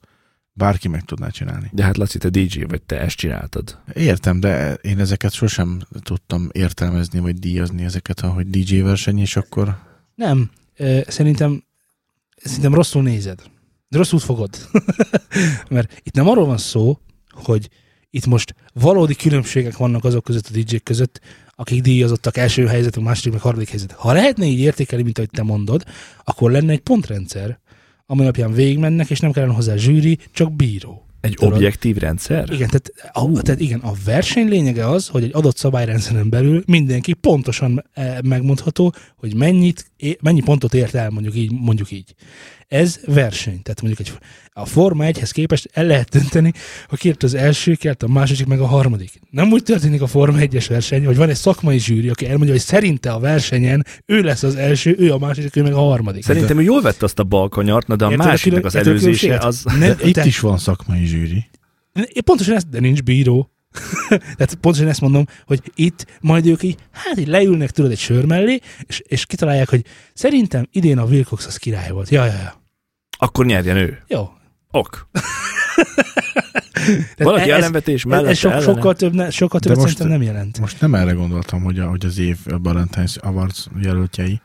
[0.53, 1.70] bárki meg tudná csinálni.
[1.73, 3.79] De hát Laci, te DJ vagy, te ezt csináltad.
[3.94, 9.79] Értem, de én ezeket sosem tudtam értelmezni, vagy díjazni ezeket, ahogy DJ verseny, és akkor
[10.14, 10.51] Nem,
[11.07, 11.62] szerintem,
[12.44, 13.42] szerintem rosszul nézed.
[13.88, 14.68] De rosszul fogod.
[15.68, 16.98] Mert itt nem arról van szó,
[17.30, 17.68] hogy
[18.11, 21.20] itt most valódi különbségek vannak azok között a DJ között,
[21.57, 23.92] akik díjazottak első helyzetük, második, meg harmadik helyzet.
[23.92, 25.85] Ha lehetne így értékelni, mint ahogy te mondod,
[26.24, 27.59] akkor lenne egy pontrendszer,
[28.07, 31.07] ami alapján végigmennek, és nem kellene hozzá zsűri, csak bíró.
[31.25, 31.55] Egy Tudod?
[31.55, 32.51] objektív rendszer?
[32.53, 37.13] Igen, tehát, a, tehát igen, a verseny lényege az, hogy egy adott szabályrendszeren belül mindenki
[37.13, 41.53] pontosan eh, megmondható, hogy mennyit, mennyi pontot ért el, mondjuk így.
[41.53, 42.15] Mondjuk így.
[42.68, 43.62] Ez verseny.
[43.62, 44.12] Tehát mondjuk egy,
[44.53, 46.53] a Forma 1-hez képest el lehet dönteni,
[46.88, 49.20] ha kért az első, kért a második, meg a harmadik.
[49.31, 52.62] Nem úgy történik a Forma 1-es verseny, hogy van egy szakmai zsűri, aki elmondja, hogy
[52.62, 56.24] szerinte a versenyen ő lesz az első, ő a második, ő meg a harmadik.
[56.24, 59.64] Szerintem ő jól vette azt a balkanyart, na de a Érted másiknak az előzése az...
[59.79, 61.46] Ne, itt te- is van szakmai zsűri.
[62.24, 63.54] Pontosan ezt, de nincs bíró.
[64.09, 68.25] Tehát pontosan ezt mondom, hogy itt majd ők így, hát így leülnek tudod egy sör
[68.25, 69.85] mellé, és, és kitalálják, hogy
[70.15, 72.09] szerintem idén a Wilcox az király volt.
[72.09, 72.63] Ja, ja, ja.
[73.19, 74.03] Akkor nyerjen ő.
[74.07, 74.29] Jó.
[74.71, 75.09] Ok.
[77.17, 78.73] Valaki ez- ellenvetés Ez, mellett ez sok, ellene?
[78.73, 80.61] sokkal, több, ne, sokkal többet most- szerintem nem jelent.
[80.61, 84.41] Most nem erre gondoltam, hogy, a, hogy az év Valentine's Awards jelöltjei,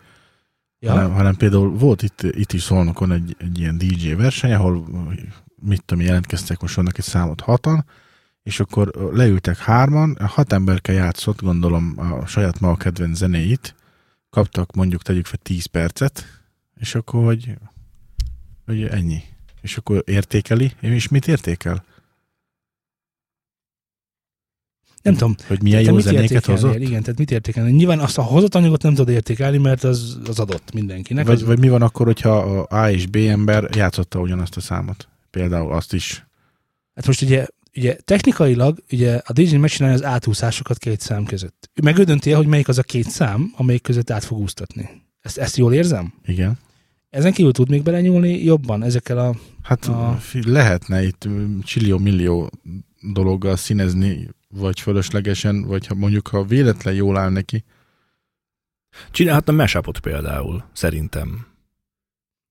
[0.80, 0.92] ja.
[0.92, 4.86] hanem, hanem például volt itt, itt is Szolnokon egy, egy ilyen DJ verseny, ahol
[5.62, 7.86] mit tudom, jelentkeztek most vannak egy számot hatan,
[8.43, 13.75] és akkor leültek hárman, hat emberke játszott, gondolom a saját maga kedvenc zenéit,
[14.30, 16.41] kaptak mondjuk tegyük fel 10 percet,
[16.80, 17.54] és akkor hogy,
[18.65, 19.23] hogy ennyi.
[19.62, 21.84] És akkor értékeli, és mit értékel?
[25.02, 25.36] Nem tudom.
[25.47, 26.75] Hogy milyen jó zenéket hozott?
[26.75, 27.71] Igen, tehát mit értékelni?
[27.71, 31.25] Nyilván azt a hozott anyagot nem tudod értékelni, mert az, az adott mindenkinek.
[31.25, 34.62] Vagy, az, vagy mi van akkor, hogyha a A és B ember játszotta ugyanazt a
[34.62, 35.08] számot?
[35.30, 36.25] Például azt is.
[36.95, 37.47] Hát most ugye,
[37.80, 41.70] ugye technikailag ugye a DJ megcsinálja az átúszásokat két szám között.
[41.84, 44.89] Ő dönti el, hogy melyik az a két szám, amelyik között át fog úsztatni.
[45.22, 46.13] Ezt, ezt jól érzem?
[46.26, 46.58] Igen.
[47.10, 49.36] Ezen kívül tud még belenyúlni jobban ezekkel a...
[49.62, 51.28] Hát A- lehetne itt
[51.63, 52.50] csillió-millió
[53.13, 57.63] dologgal színezni, vagy fölöslegesen, vagy ha mondjuk, ha véletlen jól áll neki.
[59.12, 61.46] Csinálhatna mashupot például, szerintem.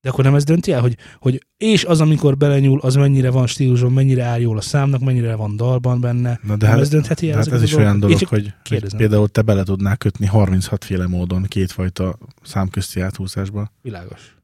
[0.00, 3.46] De akkor nem ez dönti el, hogy, hogy és az, amikor belenyúl, az mennyire van
[3.46, 6.40] stíluson, mennyire áll jól a számnak, mennyire van dalban benne.
[6.42, 8.28] Na de nem hát, ez döntheti el hát ez is olyan dolgokat?
[8.30, 13.72] dolog, hogy, hogy például te bele tudnál kötni 36 féle módon kétfajta számközti áthúzásba.
[13.82, 14.37] Világos.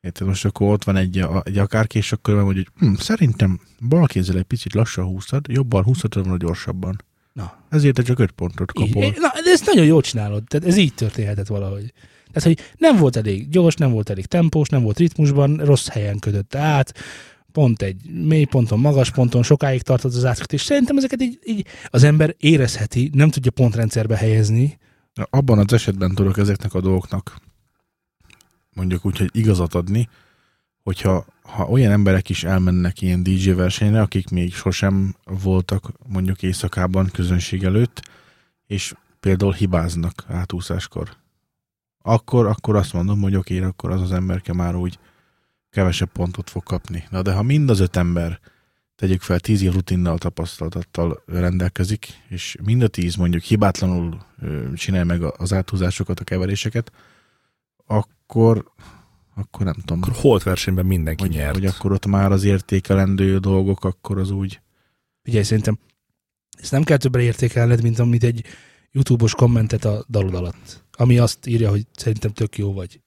[0.00, 0.26] Érted?
[0.26, 4.36] Most akkor ott van egy, egy akárki, és akkor mondja, hogy hm, szerintem bal kézzel
[4.36, 6.96] egy picit lassan húztad, jobban húzhatod volna gyorsabban.
[7.32, 7.64] Na.
[7.68, 9.10] Ezért te csak 5 pontot Így, kapol.
[9.16, 10.44] na, de ezt nagyon jól csinálod.
[10.44, 11.92] Tehát ez így történhetett valahogy.
[12.32, 16.18] Tehát, hogy nem volt elég gyors, nem volt elég tempós, nem volt ritmusban, rossz helyen
[16.18, 16.94] ködött át,
[17.52, 20.62] pont egy mély ponton, magas ponton, sokáig tartott az átkötés.
[20.62, 24.78] Szerintem ezeket így, így az ember érezheti, nem tudja pontrendszerbe helyezni.
[25.30, 27.40] Abban az esetben tudok ezeknek a dolgoknak
[28.74, 30.08] mondjuk úgy, hogy igazat adni,
[30.82, 37.10] hogyha ha olyan emberek is elmennek ilyen DJ versenyre, akik még sosem voltak mondjuk éjszakában
[37.12, 38.02] közönség előtt,
[38.66, 41.16] és például hibáznak átúszáskor,
[42.02, 44.98] akkor, akkor azt mondom, hogy oké, akkor az az emberke már úgy
[45.70, 47.04] kevesebb pontot fog kapni.
[47.10, 48.40] Na de ha mind az öt ember
[48.96, 54.18] tegyük fel tíz év rutinnal, tapasztalattal rendelkezik, és mind a tíz mondjuk hibátlanul
[54.74, 56.92] csinál meg az áthúzásokat, a keveréseket,
[57.86, 58.70] akkor,
[59.34, 61.54] akkor nem tudom, Akkor holt versenyben mindenki hogy, nyert.
[61.54, 64.60] hogy akkor ott már az értékelendő dolgok, akkor az úgy,
[65.26, 65.78] Ugye szerintem
[66.60, 68.44] ezt nem kell többre értékelned, mint amit egy
[68.92, 73.00] YouTube-os kommentet a dalod alatt, ami azt írja, hogy szerintem tök jó vagy.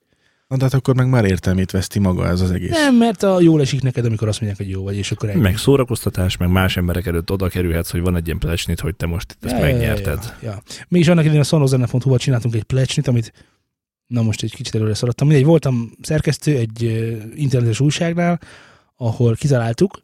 [0.48, 2.70] na de hát akkor meg már értelmét veszti maga ez az egész.
[2.70, 5.42] Nem, mert a jól esik neked, amikor azt mondják, hogy jó vagy, és akkor ennyi.
[5.42, 9.06] Meg szórakoztatás, meg más emberek előtt oda kerülhetsz, hogy van egy ilyen plecsnit, hogy te
[9.06, 10.36] most itt ezt Ja, megnyerted.
[10.42, 10.62] Ja, ja.
[10.88, 13.34] Mi is annak idején a sonozene.hu-val csináltunk egy plecsnit, amit
[14.08, 15.28] na most egy kicsit előre szaladtam.
[15.28, 16.82] Mindegy, voltam szerkesztő egy
[17.36, 18.40] internetes újságnál,
[18.96, 20.02] ahol kitaláltuk,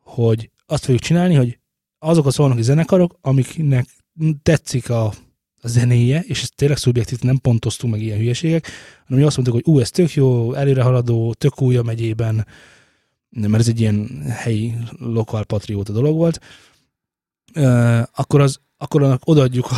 [0.00, 1.58] hogy azt fogjuk csinálni, hogy
[1.98, 3.86] azok a szolnoki zenekarok, amiknek
[4.42, 5.04] tetszik a,
[5.60, 8.68] a zenéje, és ez tényleg szubjektív, nem pontoztunk meg ilyen hülyeségek,
[9.04, 12.46] hanem mi azt mondtuk, hogy ú, ez tök jó, előrehaladó, tök új a megyében,
[13.30, 16.40] mert ez egy ilyen helyi lokal patrióta dolog volt,
[18.12, 19.76] akkor, az, akkor annak odaadjuk a,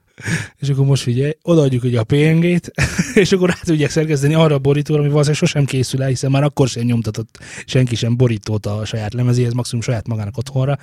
[0.60, 2.72] és akkor most figyelj, odaadjuk ugye a PNG-t,
[3.22, 6.42] és akkor rá tudják szerkeszteni arra a borítóra, ami valószínűleg sosem készül el, hiszen már
[6.42, 10.78] akkor sem nyomtatott senki sem borítót a saját lemezéhez, maximum saját magának otthonra.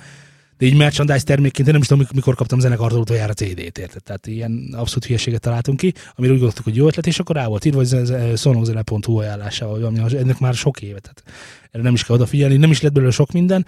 [0.58, 4.02] De így merchandise termékként én nem is tudom, mikor kaptam zenekartól utoljára CD-t, érted?
[4.02, 7.46] Tehát ilyen abszolút hülyeséget találtunk ki, amire úgy gondoltuk, hogy jó ötlet, és akkor rá
[7.46, 11.22] volt írva, hogy szonogzene.hu ajánlása, vagy ami ennek már sok éve, tehát
[11.70, 13.66] erre nem is kell odafigyelni, nem is lett belőle sok minden,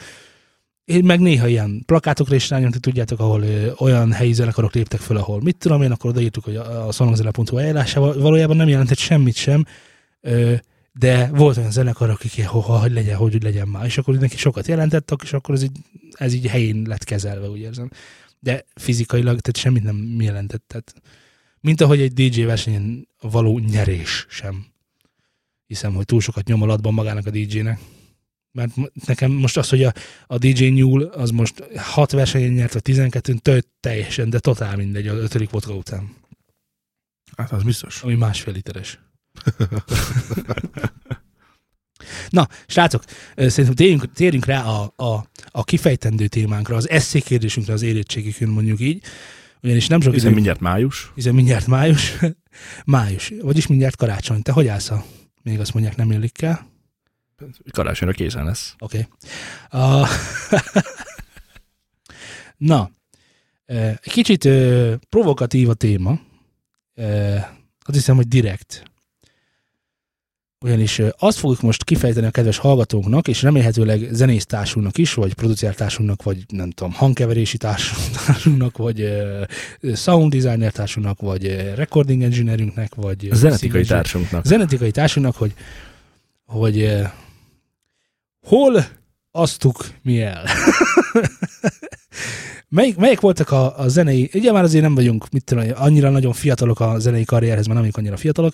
[0.85, 5.17] én meg néha ilyen plakátokra is rányomtuk, tudjátok, ahol ö, olyan helyi zenekarok léptek föl,
[5.17, 9.35] ahol mit tudom én, akkor odaírtuk, hogy a, a szonogzene.hu ajánlása valójában nem jelentett semmit
[9.35, 9.65] sem,
[10.21, 10.55] ö,
[10.99, 14.67] de volt olyan zenekar, akik ha, hogy legyen, hogy legyen már, és akkor neki sokat
[14.67, 15.77] jelentettek, és akkor ez így,
[16.13, 17.91] ez így helyén lett kezelve, úgy érzem.
[18.41, 20.65] De fizikailag, tehát semmit nem jelentett.
[20.67, 20.95] Tehát,
[21.61, 24.67] mint ahogy egy DJ versenyen való nyerés sem.
[25.67, 27.81] Hiszem, hogy túl sokat nyom alatban magának a DJ-nek.
[28.53, 28.73] Mert
[29.07, 29.93] nekem most az, hogy a,
[30.27, 35.09] a DJ nyúl, az most 6 versenyen nyert, vagy 12-n, tölt teljesen, de totál mindegy
[35.09, 36.15] az ötödik vodka után.
[37.37, 38.03] Hát az biztos.
[38.03, 38.99] Ami másfél literes.
[42.29, 43.05] Na, srácok,
[43.37, 48.81] szerintem térjünk, térjünk rá a, a, a kifejtendő témánkra, az eszé kérdésünkre, az érettségükön mondjuk
[48.81, 49.03] így.
[49.63, 51.13] Ugyanis nem sok Hiszen idő, mindjárt május.
[51.15, 52.15] hiszen mindjárt május,
[52.85, 54.43] május, vagyis mindjárt karácsony.
[54.43, 55.05] Te hogy állsz a,
[55.43, 56.67] még azt mondják, nem illik el?
[57.73, 58.75] Karácsonyra készen lesz.
[58.79, 59.07] Oké.
[59.71, 60.01] Okay.
[60.01, 60.09] Uh,
[62.57, 62.91] Na,
[63.67, 64.49] egy kicsit
[65.09, 66.21] provokatív a téma.
[67.81, 68.83] Azt hiszem, hogy direkt.
[70.65, 76.45] Ugyanis azt fogjuk most kifejteni a kedves hallgatóknak, és remélhetőleg zenésztársunknak is, vagy producertársunknak, vagy
[76.49, 83.85] nem tudom, hangkeverési társunknak, vagy uh, sound designer társunknak, vagy uh, recording engineerünknek, vagy zenetikai
[83.85, 84.45] társunknak.
[84.45, 85.55] zenetikai társunknak, hogy,
[86.47, 86.99] hogy
[88.47, 88.87] hol
[89.31, 90.45] asztuk mi el.
[92.69, 96.33] melyik, melyik voltak a, a zenei, ugye már azért nem vagyunk, mit tudom, annyira nagyon
[96.33, 98.53] fiatalok a zenei karrierhez, már nem vagyunk annyira fiatalok,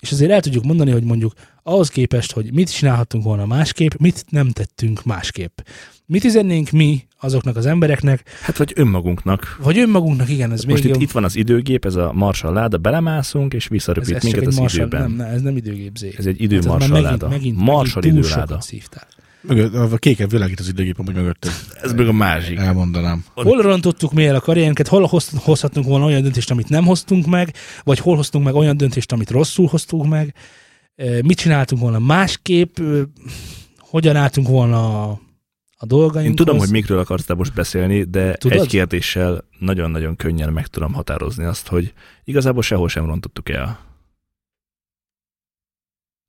[0.00, 4.24] és azért el tudjuk mondani, hogy mondjuk ahhoz képest, hogy mit csinálhattunk volna másképp, mit
[4.28, 5.58] nem tettünk másképp.
[6.06, 9.58] Mit üzennénk mi azoknak az embereknek, Hát vagy önmagunknak.
[9.62, 12.78] vagy önmagunknak, igen, ez Most még itt, itt van az időgép, ez a Marshall láda,
[12.78, 15.00] belemászunk, és ez, visszaröpít ez csak minket az Marshall, időben.
[15.10, 16.14] nem, nem, ez nem időgépzé.
[16.18, 17.28] Ez egy idő Hát ez megint, láda.
[17.28, 18.28] megint, megint túl időláda.
[18.28, 19.06] sokat szívtál.
[19.42, 21.46] Mögött, a kéket világít az időgép, amúgy mögött.
[21.82, 22.58] Ez meg a másik.
[22.58, 23.24] Elmondanám.
[23.34, 27.26] Hol rontottuk mi el a karrierünket, hol hoz, hozhatunk volna olyan döntést, amit nem hoztunk
[27.26, 30.34] meg, vagy hol hoztunk meg olyan döntést, amit rosszul hoztunk meg,
[31.22, 32.76] mit csináltunk volna másképp,
[33.78, 35.20] hogyan álltunk volna a,
[35.76, 36.24] a dolgainkhoz.
[36.24, 38.58] Én tudom, hogy mikről akarsz te most beszélni, de Tudod?
[38.58, 41.92] egy kérdéssel nagyon-nagyon könnyen meg tudom határozni azt, hogy
[42.24, 43.89] igazából sehol sem rontottuk el.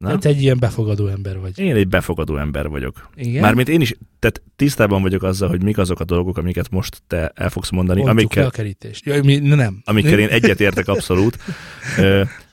[0.02, 0.20] Nem?
[0.20, 1.60] Te egy ilyen befogadó ember vagy.
[1.60, 3.10] Én egy befogadó ember vagyok.
[3.16, 3.42] Igen?
[3.42, 7.32] Mármint én is, tehát tisztában vagyok azzal, hogy mik azok a dolgok, amiket most te
[7.36, 9.06] el fogsz mondani, Mondtuk le amikkel, a kerítést.
[9.06, 9.82] Ja, mi, ne, nem.
[9.86, 11.38] amikkel én egyetértek abszolút,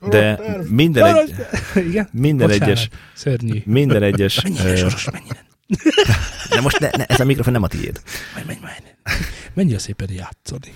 [0.09, 1.35] de minden, egy,
[1.89, 2.09] Igen?
[2.13, 2.69] minden Bocsánat.
[2.69, 3.63] egyes, Szörnyű.
[3.65, 5.47] minden egyes, Mennyire ö, soros, mennyire.
[6.51, 8.03] de most ne, ne, ez a mikrofon nem a tiéd.
[8.35, 9.19] Menj, menj, menj.
[9.55, 10.75] Menjél szépen játszani.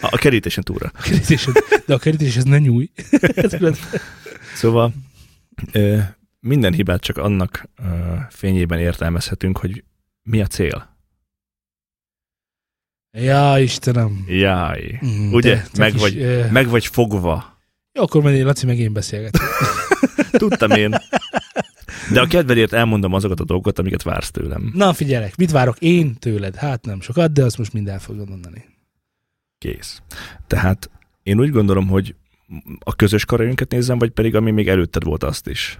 [0.00, 0.90] A, a kerítésen túlra.
[0.94, 1.54] A kerítésed,
[1.86, 2.90] de a kerítéshez ne nyújj.
[4.54, 4.92] Szóval
[6.40, 7.68] minden hibát csak annak
[8.28, 9.84] fényében értelmezhetünk, hogy
[10.22, 10.96] mi a cél.
[13.18, 14.24] ja, Istenem.
[14.28, 14.98] Jaj.
[15.06, 15.54] Mm, Ugye?
[15.56, 17.58] te- te Meg kis, vagy- eh, Meg vagy fogva.
[17.92, 19.42] Jó, akkor menjél, Laci, meg én beszélgetek.
[20.30, 20.90] Tudtam én.
[22.12, 24.70] De a kedvedért elmondom azokat a dolgokat, amiket vársz tőlem.
[24.74, 26.54] Na, figyelek, mit várok én tőled?
[26.56, 28.64] Hát nem sokat, de azt most mind el fogod mondani.
[29.58, 30.02] Kész.
[30.46, 30.90] Tehát
[31.22, 32.14] én úgy gondolom, hogy
[32.84, 35.78] a közös karajunkat nézzem, vagy pedig ami még előtted volt azt is.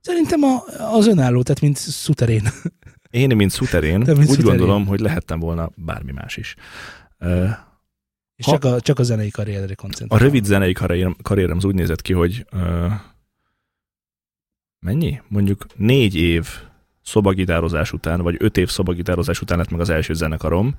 [0.00, 0.62] Szerintem a,
[0.96, 2.42] az önálló, tehát mint szuterén.
[3.10, 4.56] Én, mint szuterén, Te, mint úgy szuterén.
[4.58, 6.54] gondolom, hogy lehettem volna bármi más is.
[8.36, 10.20] És Ha- csak a, csak a zenei karrierre A koncentrál.
[10.20, 12.86] rövid zenei karrierem, karrierem az úgy nézett ki, hogy ö,
[14.78, 15.20] mennyi?
[15.28, 16.48] Mondjuk négy év
[17.02, 20.74] szobagitározás után, vagy öt év szobagitározás után lett meg az első zenekarom,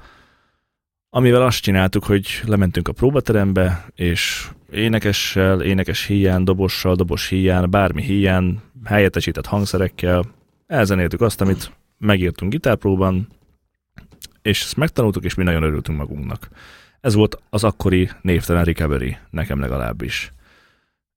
[1.09, 8.01] amivel azt csináltuk, hogy lementünk a próbaterembe, és énekessel, énekes híján, dobossal, dobos híján, bármi
[8.01, 10.25] híján, helyettesített hangszerekkel,
[10.67, 13.27] elzenéltük azt, amit megírtunk gitárpróban,
[14.41, 16.49] és ezt megtanultuk, és mi nagyon örültünk magunknak.
[17.01, 20.31] Ez volt az akkori névtelen recovery, nekem legalábbis.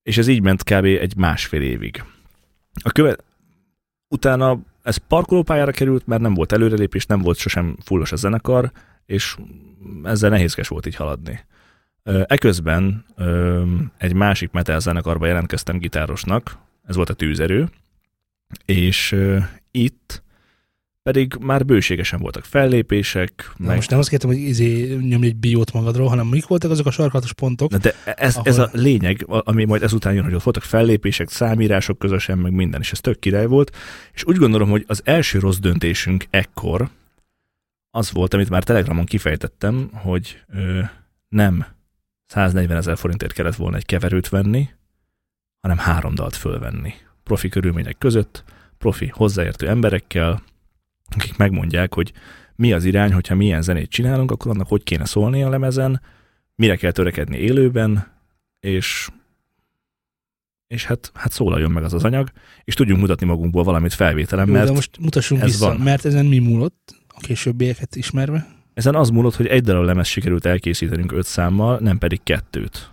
[0.03, 0.85] És ez így ment kb.
[0.85, 2.05] egy másfél évig.
[2.83, 3.17] A köve...
[4.09, 8.71] Utána ez parkolópályára került, mert nem volt előrelépés, nem volt sosem fullos a zenekar,
[9.07, 9.37] és
[10.03, 11.45] ezzel nehézkes volt így haladni.
[12.05, 13.05] Eközben
[13.99, 17.69] egy másik metal zenekarba jelentkeztem gitárosnak, ez volt a tűzerő,
[18.65, 19.17] és
[19.71, 20.23] itt
[21.03, 23.53] pedig már bőségesen voltak fellépések.
[23.57, 23.77] Na, meg...
[23.77, 26.91] most nem azt kértem, hogy izé nyomj egy biót magadról, hanem mik voltak azok a
[26.91, 27.71] sarkalatos pontok.
[27.71, 31.29] Na de ez, ahol- ez a lényeg, ami majd ezután jön, hogy ott voltak fellépések,
[31.29, 33.77] számírások közösen, meg minden, és ez tök király volt.
[34.13, 36.89] És úgy gondolom, hogy az első rossz döntésünk ekkor
[37.91, 40.81] az volt, amit már Telegramon kifejtettem, hogy ö,
[41.29, 41.67] nem
[42.35, 44.69] 140 ezer forintért kellett volna egy keverőt venni,
[45.61, 46.95] hanem három dalt fölvenni.
[47.23, 48.45] Profi körülmények között,
[48.79, 50.43] profi hozzáértő emberekkel,
[51.17, 52.13] akik megmondják, hogy
[52.57, 56.01] mi az irány, hogyha milyen zenét csinálunk, akkor annak hogy kéne szólni a lemezen,
[56.55, 58.13] mire kell törekedni élőben,
[58.61, 59.09] és
[60.67, 62.31] és hát, hát szólaljon meg az az anyag,
[62.65, 65.77] és tudjunk mutatni magunkból valamit felvételen, Jó, mert de most mutassunk ez vissza, van.
[65.77, 68.64] mert ezen mi múlott a későbbieket ismerve?
[68.75, 72.91] Ezen az múlott, hogy egy darab lemez sikerült elkészítenünk öt számmal, nem pedig kettőt.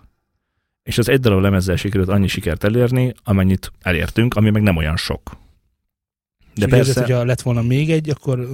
[0.84, 4.98] És az egy darab lemezzel sikerült annyi sikert elérni, amennyit elértünk, ami meg nem olyan
[4.98, 5.40] sok.
[6.56, 8.48] De És úgy érzed, persze, hogyha lett volna még egy, akkor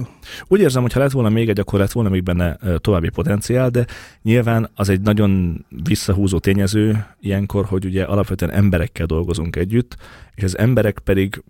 [0.46, 3.70] Úgy érzem, hogy ha lett volna még egy, akkor lett volna még benne további potenciál,
[3.70, 3.86] de
[4.22, 9.96] nyilván az egy nagyon visszahúzó tényező ilyenkor, hogy ugye alapvetően emberekkel dolgozunk együtt,
[10.34, 11.42] és az emberek pedig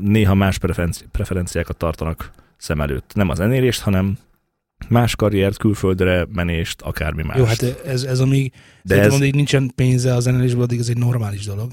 [0.00, 3.12] néha más preferenci- preferenciákat tartanak szem előtt.
[3.14, 4.18] Nem az enélést, hanem
[4.88, 7.36] más karriert, külföldre menést, akármi más.
[7.36, 10.98] jó, hát ez, ez amíg, de ez, amíg nincsen pénze a zenélésből, addig ez egy
[10.98, 11.72] normális dolog.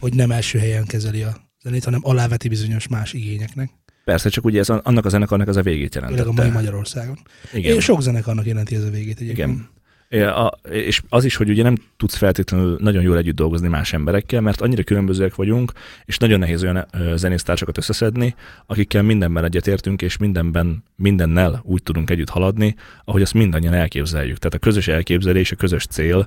[0.00, 3.70] Hogy nem első helyen kezeli a zenét, hanem aláveti bizonyos más igényeknek.
[4.04, 6.42] persze, csak ugye ez annak a zenekarnak az a végét Főleg a jelentette.
[6.42, 7.18] mai Magyarországon.
[7.52, 7.74] Igen.
[7.76, 9.48] És sok zenekarnak jelenti ez a végét egyébként.
[9.50, 9.68] Igen.
[10.10, 14.40] A, és az is, hogy ugye nem tudsz feltétlenül nagyon jól együtt dolgozni más emberekkel,
[14.40, 15.72] mert annyira különbözőek vagyunk,
[16.04, 18.34] és nagyon nehéz olyan zenésztársakat összeszedni,
[18.66, 24.38] akikkel mindenben egyetértünk, és mindenben, mindennel úgy tudunk együtt haladni, ahogy azt mindannyian elképzeljük.
[24.38, 26.26] Tehát a közös elképzelés, a közös cél,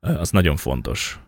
[0.00, 1.18] az nagyon fontos.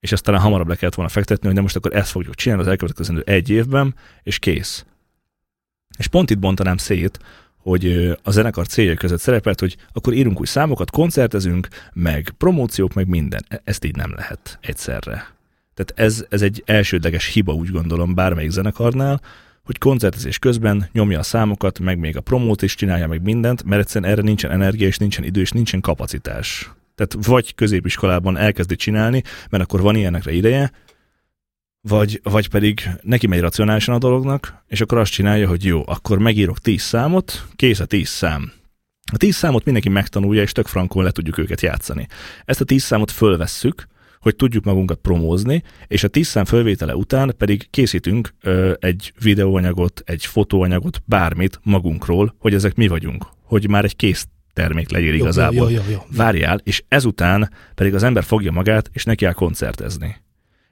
[0.00, 2.62] És ezt talán hamarabb le kellett volna fektetni, hogy de most akkor ezt fogjuk csinálni
[2.62, 4.84] az elkövetkezendő egy évben, és kész.
[5.98, 7.18] És pont itt bontanám szét,
[7.68, 13.08] hogy a zenekar célja között szerepelt, hogy akkor írunk új számokat, koncertezünk, meg promóciók, meg
[13.08, 13.44] minden.
[13.48, 15.34] E- Ezt így nem lehet egyszerre.
[15.74, 19.20] Tehát ez, ez egy elsődleges hiba, úgy gondolom, bármelyik zenekarnál,
[19.64, 23.82] hogy koncertezés közben nyomja a számokat, meg még a promót is csinálja, meg mindent, mert
[23.82, 26.70] egyszerűen erre nincsen energia, és nincsen idő, és nincsen kapacitás.
[26.94, 30.72] Tehát vagy középiskolában elkezdi csinálni, mert akkor van ilyenekre ideje,
[31.88, 36.18] vagy, vagy pedig neki megy racionálisan a dolognak, és akkor azt csinálja, hogy jó, akkor
[36.18, 38.52] megírok 10 számot, kész a 10 szám.
[39.12, 42.06] A 10 számot mindenki megtanulja, és tök frankon le tudjuk őket játszani.
[42.44, 43.86] Ezt a 10 számot fölvesszük,
[44.20, 50.02] hogy tudjuk magunkat promózni, és a 10 szám fölvétele után pedig készítünk ö, egy videóanyagot,
[50.04, 55.22] egy fotóanyagot, bármit magunkról, hogy ezek mi vagyunk, hogy már egy kész termék legyél Jó,
[55.22, 55.70] igazából.
[55.70, 55.98] Jó, jó, jó.
[56.16, 60.24] Várjál, és ezután pedig az ember fogja magát, és neki áll koncertezni.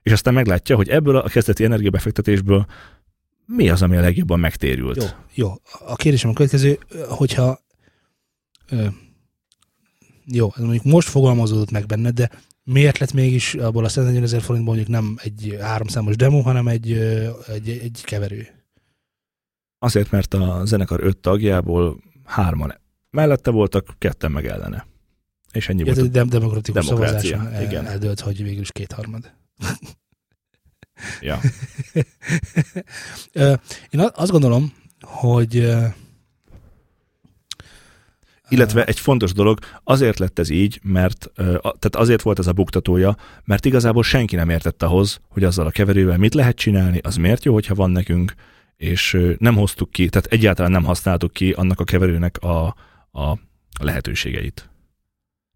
[0.04, 2.66] És aztán meglátja, hogy ebből a kezdeti energiabefektetésből
[3.46, 4.96] mi az, ami a legjobban megtérült.
[4.96, 5.52] Jó, jó.
[5.86, 7.58] A kérdésem a következő, hogyha
[8.68, 8.86] ö,
[10.24, 12.30] jó, ez mondjuk most fogalmazódott meg benned, de
[12.62, 16.92] miért lett mégis abból a 140 ezer forintból mondjuk nem egy háromszámos demo, hanem egy,
[17.46, 18.46] egy, egy keverő?
[19.78, 24.86] Azért, mert a zenekar öt tagjából hárman mellette voltak, ketten meg ellene.
[25.52, 25.98] És ennyi Ja, volt.
[25.98, 27.86] ez egy dem- demokratikus Demokrácia, szavazáson el, igen.
[27.86, 29.32] eldőlt, hogy végül is kétharmad.
[31.20, 31.40] Ja.
[33.90, 35.74] Én azt gondolom, hogy
[38.48, 41.30] Illetve egy fontos dolog, azért lett ez így, mert
[41.62, 45.70] tehát azért volt ez a buktatója, mert igazából senki nem értett ahhoz, hogy azzal a
[45.70, 48.34] keverővel mit lehet csinálni, az miért jó, hogyha van nekünk,
[48.76, 52.66] és nem hoztuk ki, tehát egyáltalán nem használtuk ki annak a keverőnek a,
[53.12, 53.38] a
[53.80, 54.68] lehetőségeit.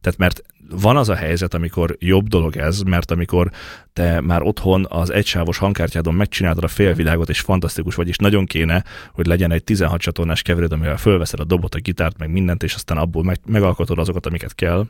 [0.00, 3.50] Tehát mert van az a helyzet, amikor jobb dolog ez, mert amikor
[3.92, 8.84] te már otthon az egysávos hangkártyádon megcsináltad a félvilágot, és fantasztikus vagy, és nagyon kéne,
[9.12, 12.74] hogy legyen egy 16 csatornás keverőd, amivel fölveszed a dobot, a gitárt, meg mindent, és
[12.74, 14.86] aztán abból meg, megalkotod azokat, amiket kell.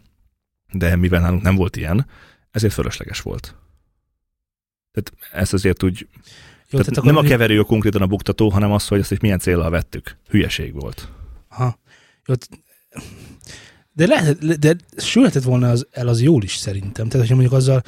[0.73, 2.07] De mivel nálunk nem volt ilyen,
[2.51, 3.55] ezért fölösleges volt.
[4.93, 6.09] Tehát ezt azért úgy,
[6.71, 9.19] jó, tehát tehát nem a keverő a konkrétan a buktató, hanem az, hogy ezt is
[9.19, 10.17] milyen célral vettük.
[10.29, 11.09] Hülyeség volt.
[11.49, 11.79] Aha.
[12.27, 12.35] Jó,
[13.99, 17.09] de, lehet, de sülhetett volna az, el az jól is szerintem.
[17.09, 17.83] Tehát, hogyha mondjuk azzal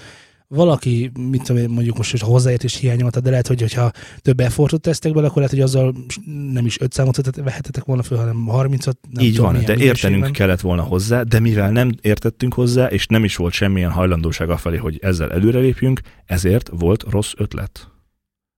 [0.48, 4.80] valaki, mit tudom én, mondjuk most, hogy hozzáértés hiányolta, de lehet, hogy hogyha több effortot
[4.80, 5.94] tesztek bele, akkor lehet, hogy azzal
[6.52, 8.94] nem is öt számot vehet- vehetetek volna föl, hanem 30-at.
[9.10, 13.06] Nem Így tudom, van, de értenünk kellett volna hozzá, de mivel nem értettünk hozzá, és
[13.06, 17.90] nem is volt semmilyen hajlandóság afelé, hogy ezzel előrelépjünk, ezért volt rossz ötlet.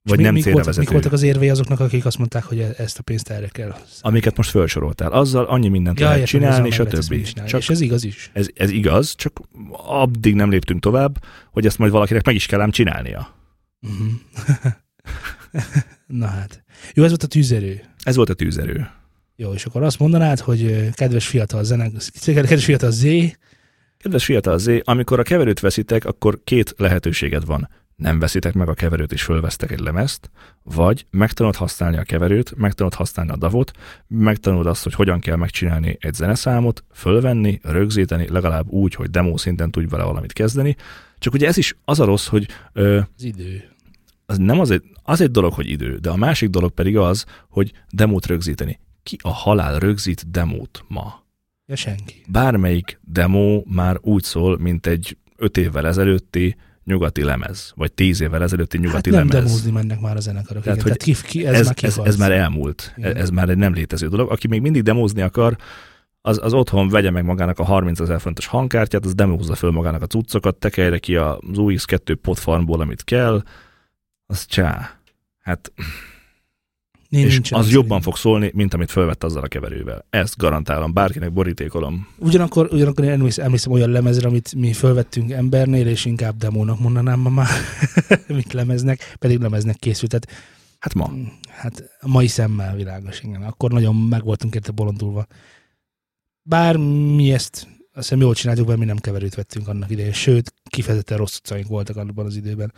[0.04, 2.74] Vagy mi- nem mik voltak, mik voltak az érvei azoknak, akik azt mondták, hogy e-
[2.78, 3.74] ezt a pénzt erre kell?
[4.00, 5.12] Amiket most felsoroltál.
[5.12, 7.44] Azzal annyi mindent Ja, lehet értem, csinálni, stb.
[7.46, 8.30] Csak És ez igaz is.
[8.32, 9.40] ez, ez igaz, csak
[9.72, 13.34] addig nem léptünk tovább, hogy ezt majd valakinek meg is kell ám csinálnia.
[13.80, 14.72] Uh-huh.
[16.06, 16.64] Na hát.
[16.94, 17.80] Jó, ez volt a tűzerő.
[18.02, 18.88] Ez volt a tűzerő.
[19.36, 21.90] Jó, és akkor azt mondanád, hogy kedves fiatal zene,
[22.24, 23.04] kedves fiatal Z,
[23.96, 27.68] Kedves fiatal Z, amikor a keverőt veszitek, akkor két lehetőséged van.
[27.96, 30.30] Nem veszitek meg a keverőt és fölvesztek egy lemezt,
[30.62, 33.70] vagy megtanulod használni a keverőt, megtanulod használni a davot,
[34.06, 39.70] megtanulod azt, hogy hogyan kell megcsinálni egy zeneszámot, fölvenni, rögzíteni, legalább úgy, hogy demo szinten
[39.70, 40.76] tudj vele valamit kezdeni.
[41.18, 43.68] Csak ugye ez is az a rossz, hogy ö, az idő.
[44.26, 47.24] az nem az egy, az egy dolog, hogy idő, de a másik dolog pedig az,
[47.48, 48.80] hogy demót rögzíteni.
[49.02, 51.22] Ki a halál rögzít demót ma?
[51.66, 52.22] Ja, senki.
[52.28, 58.42] bármelyik demo már úgy szól, mint egy öt évvel ezelőtti nyugati lemez, vagy tíz évvel
[58.42, 59.44] ezelőtti Hát nyugati nem lemez.
[59.44, 60.62] demózni mennek már a zenekarok.
[60.62, 60.90] Tehát, igen.
[60.90, 62.92] hogy Tehát ki, ki, ez, Ez, már ez, ez már elmúlt.
[62.96, 63.16] Igen.
[63.16, 64.30] Ez már egy nem létező dolog.
[64.30, 65.56] Aki még mindig demózni akar,
[66.20, 70.02] az, az otthon vegye meg magának a 30 ezer fontos hangkártyát, az demózza föl magának
[70.02, 73.42] a cuccokat, tekerje ki az UX2 potfarmból, amit kell,
[74.26, 74.98] az csá.
[75.40, 75.72] Hát,
[77.12, 80.04] Nincs, és nincsen az jobban fog szólni, mint amit fölvett azzal a keverővel.
[80.10, 82.08] Ezt garantálom, bárkinek borítékolom.
[82.18, 87.28] Ugyanakkor, ugyanakkor én emlékszem, olyan lemezre, amit mi fölvettünk embernél, és inkább demónak mondanám ma
[87.30, 87.48] már,
[88.28, 90.10] mint lemeznek, pedig lemeznek készült.
[90.10, 90.28] Tehát,
[90.78, 91.10] Hát ma.
[91.48, 93.42] hát a mai szemmel világos, igen.
[93.42, 95.26] Akkor nagyon meg voltunk érte bolondulva.
[96.42, 96.76] Bár
[97.16, 100.12] mi ezt azt hiszem jól csináltuk, mert mi nem keverőt vettünk annak idején.
[100.12, 102.72] Sőt, kifejezetten rossz utcaink voltak abban az időben.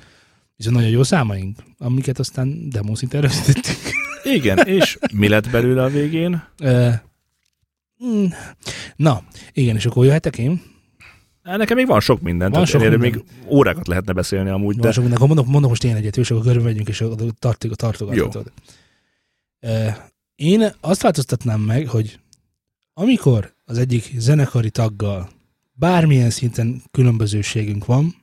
[0.57, 3.79] Viszont nagyon jó számaink, amiket aztán demo szinten rögzítettünk.
[4.25, 6.45] Igen, és mi lett belőle a végén?
[8.05, 8.25] Mm,
[8.97, 9.23] Na,
[9.53, 10.63] igen, és akkor jöhetek én?
[11.43, 12.99] Nekem még van sok minden, Van sok minden.
[12.99, 14.83] még órákat lehetne beszélni amúgy, De...
[14.83, 15.17] de Sok minden.
[15.17, 17.05] Akkor mondok, mondok most én egyet, és akkor körbe megyünk, és
[17.75, 18.53] tartogatod.
[19.61, 19.89] Ö,
[20.35, 22.21] Én azt változtatnám meg, hogy
[22.95, 25.29] amikor az egyik zenekari taggal
[25.73, 28.15] bármilyen szinten különbözőségünk van,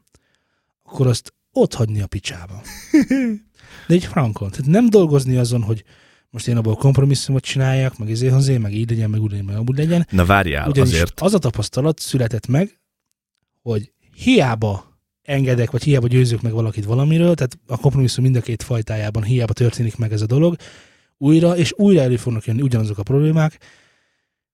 [0.83, 2.61] akkor azt ott hagyni a picsába.
[3.91, 4.49] De egy frankon.
[4.49, 5.83] Tehát nem dolgozni azon, hogy
[6.29, 9.59] most én abból kompromisszumot csináljak, meg izé hozzá, meg így legyen, meg úgy legyen, meg
[9.59, 10.07] úgy legyen.
[10.11, 11.19] na várjál, Ugyanis azért.
[11.21, 12.79] az a tapasztalat született meg,
[13.61, 18.63] hogy hiába engedek, vagy hiába győzök meg valakit valamiről, tehát a kompromisszum mind a két
[18.63, 20.55] fajtájában hiába történik meg ez a dolog,
[21.17, 23.57] újra és újra elő fognak jönni ugyanazok a problémák,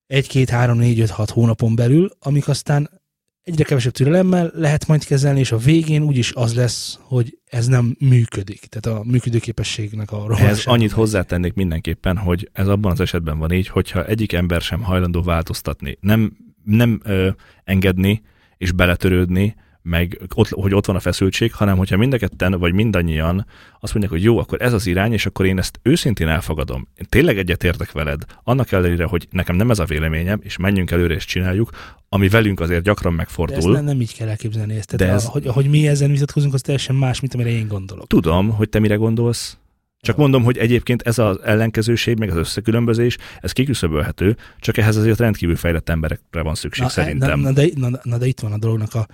[0.07, 3.01] egy, két, három, négy, öt, hat hónapon belül, amik aztán
[3.47, 7.95] egyre kevesebb türelemmel lehet majd kezelni, és a végén úgyis az lesz, hogy ez nem
[7.99, 8.59] működik.
[8.65, 10.71] Tehát a működőképességnek a Ez rohanása.
[10.71, 15.21] annyit hozzátennék mindenképpen, hogy ez abban az esetben van így, hogyha egyik ember sem hajlandó
[15.21, 17.29] változtatni, nem, nem ö,
[17.63, 18.21] engedni
[18.57, 19.55] és beletörődni,
[19.87, 23.45] meg ott, hogy ott van a feszültség, hanem hogyha mind a ketten, vagy mindannyian
[23.79, 26.87] azt mondják, hogy jó, akkor ez az irány, és akkor én ezt őszintén elfogadom.
[26.95, 31.13] Én tényleg egyetértek veled, annak ellenére, hogy nekem nem ez a véleményem, és menjünk előre
[31.13, 31.69] és csináljuk,
[32.09, 33.71] ami velünk azért gyakran De ezt megfordul.
[33.71, 34.87] nem, nem így kell elképzelni ezt.
[34.87, 35.21] Tehát De ez...
[35.21, 38.07] ez- ahogy, ahogy mi ezen vitatkozunk, az teljesen más, mint amire én gondolok.
[38.07, 39.57] Tudom, hogy te mire gondolsz,
[40.01, 45.19] csak mondom, hogy egyébként ez az ellenkezőség, meg az összekülönbözés, ez kiküszöbölhető, csak ehhez azért
[45.19, 47.39] rendkívül fejlett emberekre van szükség Na, szerintem.
[47.39, 49.07] Na, na, de, na, na, de itt van a dolognak a...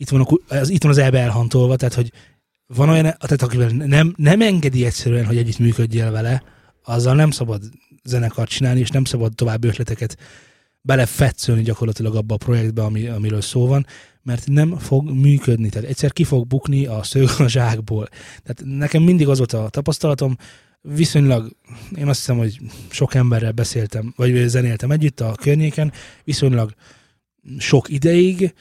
[0.00, 2.12] Itt van, a, az, itt van az elbe elhantolva, tehát hogy
[2.66, 6.42] van olyan, tehát akivel nem, nem engedi egyszerűen, hogy együtt működjél vele,
[6.84, 7.62] azzal nem szabad
[8.04, 10.16] zenekart csinálni, és nem szabad további ötleteket
[10.80, 13.86] belefetszölni gyakorlatilag abba a projektbe, ami, amiről szó van,
[14.22, 15.68] mert nem fog működni.
[15.68, 18.08] Tehát egyszer ki fog bukni a szög a zsákból.
[18.42, 20.36] Tehát nekem mindig az volt a tapasztalatom,
[20.80, 21.56] viszonylag,
[21.96, 22.58] én azt hiszem, hogy
[22.90, 25.92] sok emberrel beszéltem, vagy zenéltem együtt a környéken,
[26.24, 26.74] viszonylag
[27.58, 28.54] sok ideig,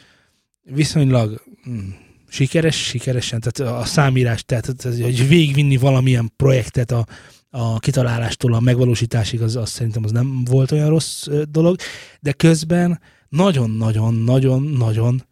[0.74, 1.90] viszonylag mm,
[2.28, 7.06] sikeres, sikeresen, tehát a számírás, tehát, tehát hogy végigvinni valamilyen projektet a,
[7.50, 11.76] a kitalálástól a megvalósításig, az, az szerintem az nem volt olyan rossz dolog,
[12.20, 13.00] de közben
[13.30, 15.26] nagyon-nagyon-nagyon-nagyon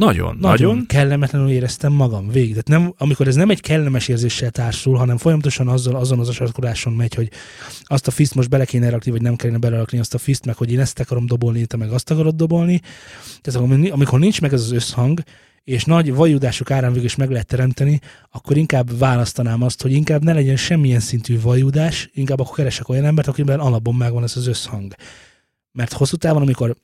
[0.00, 0.86] Nagyon, nagyon nagyon.
[0.86, 2.50] kellemetlenül éreztem magam végig.
[2.50, 6.92] Tehát nem, amikor ez nem egy kellemes érzéssel társul, hanem folyamatosan azzal, azon az asatkodáson
[6.92, 7.30] megy, hogy
[7.84, 10.56] azt a fiszt most bele kéne rakni, vagy nem kéne belerakni azt a fiszt, meg
[10.56, 12.80] hogy én ezt akarom dobolni, te meg azt akarod dobolni.
[13.40, 15.20] Tehát amikor- amikor nincs meg ez az összhang,
[15.64, 20.24] és nagy vajudások árán végül is meg lehet teremteni, akkor inkább választanám azt, hogy inkább
[20.24, 24.46] ne legyen semmilyen szintű vajudás, inkább akkor keresek olyan embert, akiben alapban megvan ez az
[24.46, 24.94] összhang.
[25.72, 26.76] Mert hosszú távon, amikor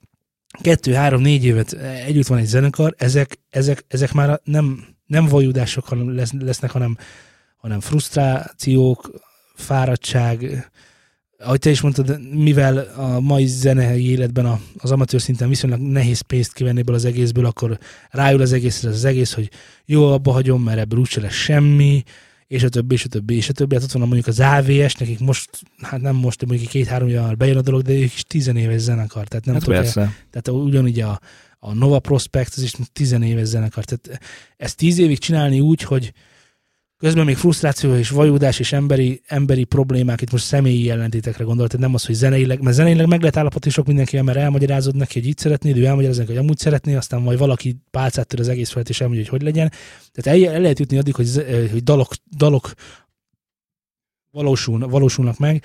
[0.60, 1.72] kettő, három, négy évet
[2.06, 6.96] együtt van egy zenekar, ezek, ezek, ezek már nem, nem vajudások hanem lesz, lesznek, hanem,
[7.56, 9.10] hanem frusztrációk,
[9.54, 10.68] fáradtság,
[11.38, 16.20] ahogy te is mondtad, mivel a mai zenei életben a, az amatőr szinten viszonylag nehéz
[16.20, 17.78] pénzt kivenni ebből az egészből, akkor
[18.10, 19.50] rájul az egészre az egész, hogy
[19.84, 22.02] jó, abba hagyom, mert ebből úgyse lesz semmi,
[22.48, 23.74] és a többi, és a többi, és a többi.
[23.74, 25.50] Hát ott van mondjuk az AVS, nekik most,
[25.82, 29.28] hát nem most, de mondjuk két-három éve bejön a dolog, de ők is tizenéves zenekar,
[29.28, 30.00] tehát nem Hát tudok persze.
[30.30, 31.20] tehát ugyanígy a,
[31.58, 33.84] a Nova Prospect, az is tizenéves zenekar.
[33.84, 34.20] Tehát
[34.56, 36.12] ezt tíz évig csinálni úgy, hogy
[36.98, 41.86] Közben még frusztráció és vajúdás és emberi, emberi problémák, itt most személyi jelentétekre gondolt, tehát
[41.86, 45.28] nem az, hogy zeneileg, mert zeneileg meg lehet állapotni sok mindenki, mert elmagyarázod neki, hogy
[45.28, 48.70] így szeretnéd, ő elmagyarázza neki, hogy amúgy szeretné, aztán majd valaki pálcát tör az egész
[48.70, 49.72] felett, és elmondja, hogy hogy legyen.
[50.12, 52.72] Tehát el, el lehet jutni addig, hogy, hogy dalok, dalok
[54.30, 55.64] valósul, valósulnak meg,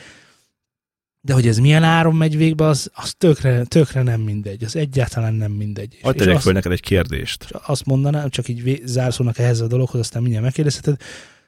[1.21, 4.63] de hogy ez milyen áron megy végbe, az, az tökre, tökre nem mindegy.
[4.63, 5.93] Az egyáltalán nem mindegy.
[5.93, 7.43] És tegyek föl neked egy kérdést.
[7.43, 11.01] és azt mondanám, csak így zárszónak ehhez a dologhoz, aztán mindjárt megkérdezheted,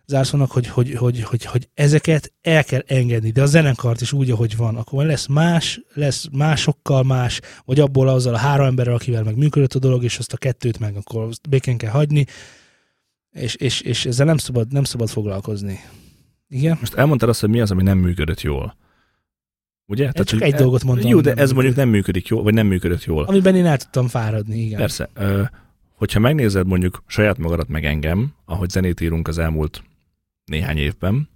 [0.06, 4.32] zárszónak, hogy, hogy, hogy, hogy, hogy, ezeket el kell engedni, de a zenekart is úgy,
[4.32, 9.24] ahogy van, akkor lesz más, lesz másokkal más, vagy abból azzal a három emberrel, akivel
[9.24, 12.26] meg működött a dolog, és azt a kettőt meg akkor békén kell hagyni,
[13.32, 15.80] és, és, és ezzel nem szabad, nem szabad foglalkozni.
[16.48, 16.78] Igen?
[16.80, 18.76] Most elmondtad azt, hogy mi az, ami nem működött jól.
[19.86, 20.12] Ugye?
[20.12, 21.76] csak hogy egy dolgot mondtam, Jó, de ez mondjuk működik.
[21.76, 23.24] nem működik jól, vagy nem működött jól.
[23.24, 24.80] Amiben én el tudtam fáradni, igen.
[24.80, 25.10] Persze.
[25.14, 25.44] Ö,
[25.96, 29.84] hogyha megnézed mondjuk saját magadat meg engem, ahogy zenét írunk az elmúlt
[30.46, 31.30] néhány évben,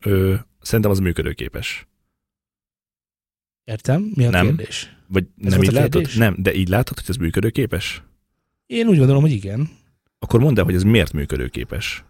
[0.00, 1.86] ö, szerintem az működőképes.
[3.64, 4.12] Értem?
[4.14, 4.46] Mi a Nem.
[4.46, 4.96] kérdés?
[5.06, 6.08] Vagy Ez nem így látod?
[6.16, 8.02] Nem, de így látod, hogy ez működőképes?
[8.66, 9.68] Én úgy gondolom, hogy igen.
[10.18, 12.04] Akkor mondd el, hogy ez miért működőképes.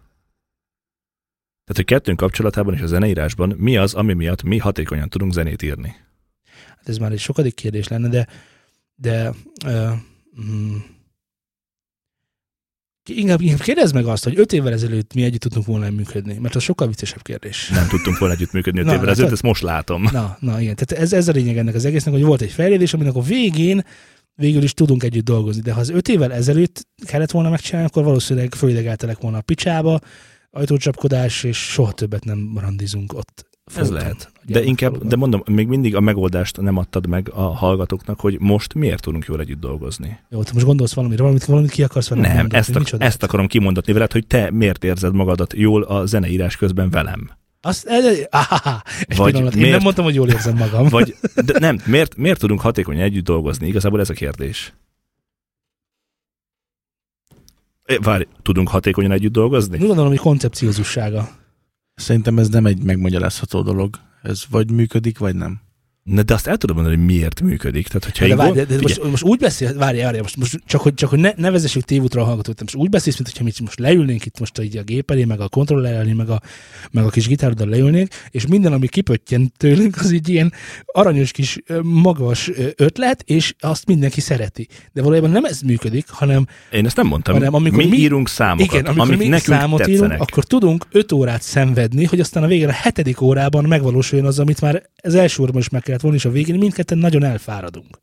[1.65, 5.61] Tehát, hogy kettőnk kapcsolatában és a zeneírásban mi az, ami miatt mi hatékonyan tudunk zenét
[5.61, 5.95] írni.
[6.67, 8.27] Hát ez már egy sokadik kérdés lenne, de,
[8.95, 9.33] de
[9.65, 9.91] uh,
[10.41, 10.75] mm,
[13.09, 16.55] inkább, inkább kérdezd meg azt, hogy öt évvel ezelőtt mi együtt tudtunk volna működni, mert
[16.55, 17.69] az sokkal viccesebb kérdés.
[17.69, 20.09] Nem tudtunk volna együttműködni öt Na, évvel hát ezelőtt, ezt most látom.
[20.11, 22.93] Na, na igen, tehát ez, ez a lényeg ennek az egésznek, hogy volt egy fejlődés,
[22.93, 23.83] aminek a végén
[24.35, 28.03] végül is tudunk együtt dolgozni, de ha az öt évvel ezelőtt kellett volna megcsinálni, akkor
[28.03, 29.99] valószínűleg fölidegeltelek volna a picsába,
[30.55, 33.45] ajtócsapkodás, és soha többet nem randizunk ott.
[33.65, 34.31] Ez folyton lehet.
[34.45, 38.73] De inkább, de mondom, még mindig a megoldást nem adtad meg a hallgatóknak, hogy most
[38.73, 40.19] miért tudunk jól együtt dolgozni.
[40.29, 43.23] Jó, te most gondolsz valamire, valamit, valamit ki akarsz velem Nem, mondani, ezt, ak- ezt
[43.23, 47.29] akarom kimondatni veled, hogy te miért érzed magadat jól a zeneírás közben velem.
[47.61, 47.87] Azt,
[48.29, 50.87] áhá, egy Vagy pillanat, én miért- nem mondtam, hogy jól érzem magam.
[50.87, 53.67] Vagy de nem, miért, miért tudunk hatékonyan együtt dolgozni?
[53.67, 54.73] Igazából ez a kérdés.
[57.33, 59.77] É, Várj, tudunk hatékonyan együtt dolgozni?
[59.77, 61.29] Úgy gondolom, hogy koncepciózussága.
[61.95, 63.95] Szerintem ez nem egy megmagyarázható dolog.
[64.21, 65.61] Ez vagy működik, vagy nem.
[66.09, 67.87] Na, de azt el tudom mondani, hogy miért működik.
[67.87, 70.37] Tehát, hogyha De, én várj, gond- de, de most, most, úgy beszél, várj, várj, most,
[70.37, 73.29] most csak, hogy, csak hogy ne, ne vezessük tévútra a hallgatót, most úgy beszélsz, mint
[73.29, 76.29] hogyha mi most leülnénk itt most így a gép elé, meg a kontroller elé, meg
[76.29, 76.41] a,
[76.91, 80.53] meg a kis gitároddal leülnénk, és minden, ami kipöttyen tőlünk, az egy ilyen
[80.85, 84.67] aranyos kis magas ötlet, és azt mindenki szereti.
[84.93, 87.33] De valójában nem ez működik, hanem Én ezt nem mondtam.
[87.33, 90.01] Hanem amikor mi, mi- írunk számokat, Igen, amikor amik mi nekünk számot tetszenek.
[90.03, 94.39] írunk, akkor tudunk öt órát szenvedni, hogy aztán a végén a hetedik órában megvalósuljon az,
[94.39, 97.99] amit már az első órában is meg kellett volna, és a végén mindketten nagyon elfáradunk.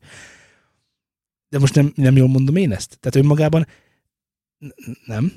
[1.49, 2.97] De most nem, nem jól mondom én ezt?
[2.99, 3.67] Tehát önmagában
[5.05, 5.31] nem.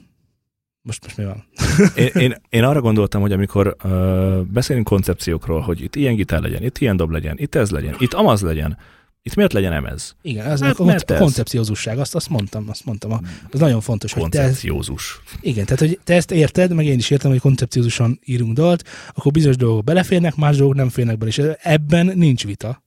[0.82, 1.44] Most, most mi van?
[2.04, 6.62] Én, én, én arra gondoltam, hogy amikor uh, beszélünk koncepciókról, hogy itt ilyen gitár legyen,
[6.62, 8.78] itt ilyen dob legyen, itt ez legyen, itt amaz legyen,
[9.26, 10.16] itt miért legyen emez?
[10.22, 11.18] Igen, az Hát, a, mert ez.
[11.18, 13.12] koncepciózusság, azt, azt mondtam, azt mondtam.
[13.12, 13.20] A,
[13.50, 15.20] az nagyon fontos, hogy te, Koncepciózus.
[15.40, 19.32] igen, tehát hogy te ezt érted, meg én is értem, hogy koncepciózusan írunk dalt, akkor
[19.32, 22.84] bizonyos dolgok beleférnek, más dolgok nem férnek bele, és ebben nincs vita.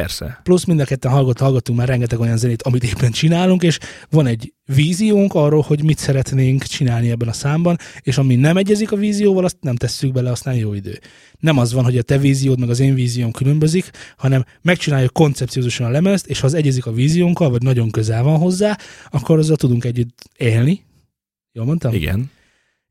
[0.00, 0.40] Persze.
[0.42, 3.78] Plusz mind a ketten hallgat, hallgattunk már rengeteg olyan zenét, amit éppen csinálunk, és
[4.10, 8.92] van egy víziónk arról, hogy mit szeretnénk csinálni ebben a számban, és ami nem egyezik
[8.92, 10.98] a vízióval, azt nem tesszük bele, aztán jó idő.
[11.38, 15.86] Nem az van, hogy a te víziód meg az én vízióm különbözik, hanem megcsináljuk koncepciózusan
[15.86, 18.78] a lemezt, és ha az egyezik a víziónkkal, vagy nagyon közel van hozzá,
[19.10, 20.84] akkor azzal tudunk együtt élni.
[21.52, 21.94] Jól mondtam?
[21.94, 22.30] Igen.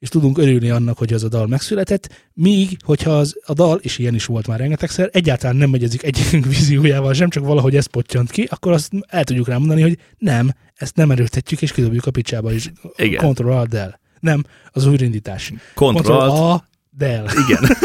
[0.03, 3.97] És tudunk örülni annak, hogy az a dal megszületett, míg, hogyha az, a dal, és
[3.97, 8.31] ilyen is volt már rengetegszer, egyáltalán nem megyezik egyikünk víziójával sem, csak valahogy ez pottyant
[8.31, 12.11] ki, akkor azt el tudjuk rá mondani, hogy nem, ezt nem erőltetjük, és kidobjuk a
[12.11, 12.71] picsába is.
[12.95, 13.23] Igen.
[13.23, 13.99] Control Del.
[14.19, 15.53] Nem, az újraindítás.
[15.73, 16.19] Control.
[16.19, 17.25] A Del.
[17.47, 17.77] Igen.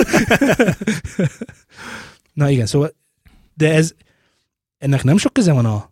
[2.40, 2.94] Na igen, szóval,
[3.54, 3.94] de ez,
[4.78, 5.90] ennek nem sok köze van a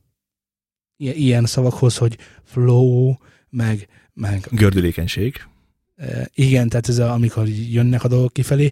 [0.96, 3.14] ilyen szavakhoz, hogy flow,
[3.48, 5.46] meg, meg Gördülékenység.
[6.34, 8.70] Igen, tehát ez a, amikor jönnek a dolgok kifelé,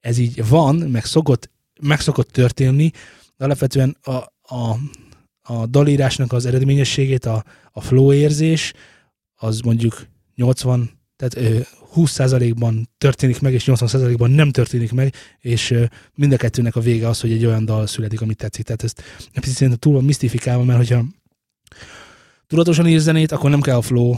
[0.00, 1.50] ez így van, meg szokott,
[1.80, 2.90] meg szokott történni,
[3.36, 4.12] de alapvetően a,
[4.54, 4.76] a,
[5.42, 8.72] a dalírásnak az eredményességét, a, a flow érzés,
[9.34, 11.60] az mondjuk 80, tehát ö,
[11.96, 15.74] 20%-ban történik meg, és 80%-ban nem történik meg, és
[16.14, 18.64] mind a kettőnek a vége az, hogy egy olyan dal születik, amit tetszik.
[18.64, 21.04] Tehát ezt egy picit szerintem túl van misztifikálva, mert hogyha
[22.46, 24.14] tudatosan ír zenét, akkor nem kell a flow,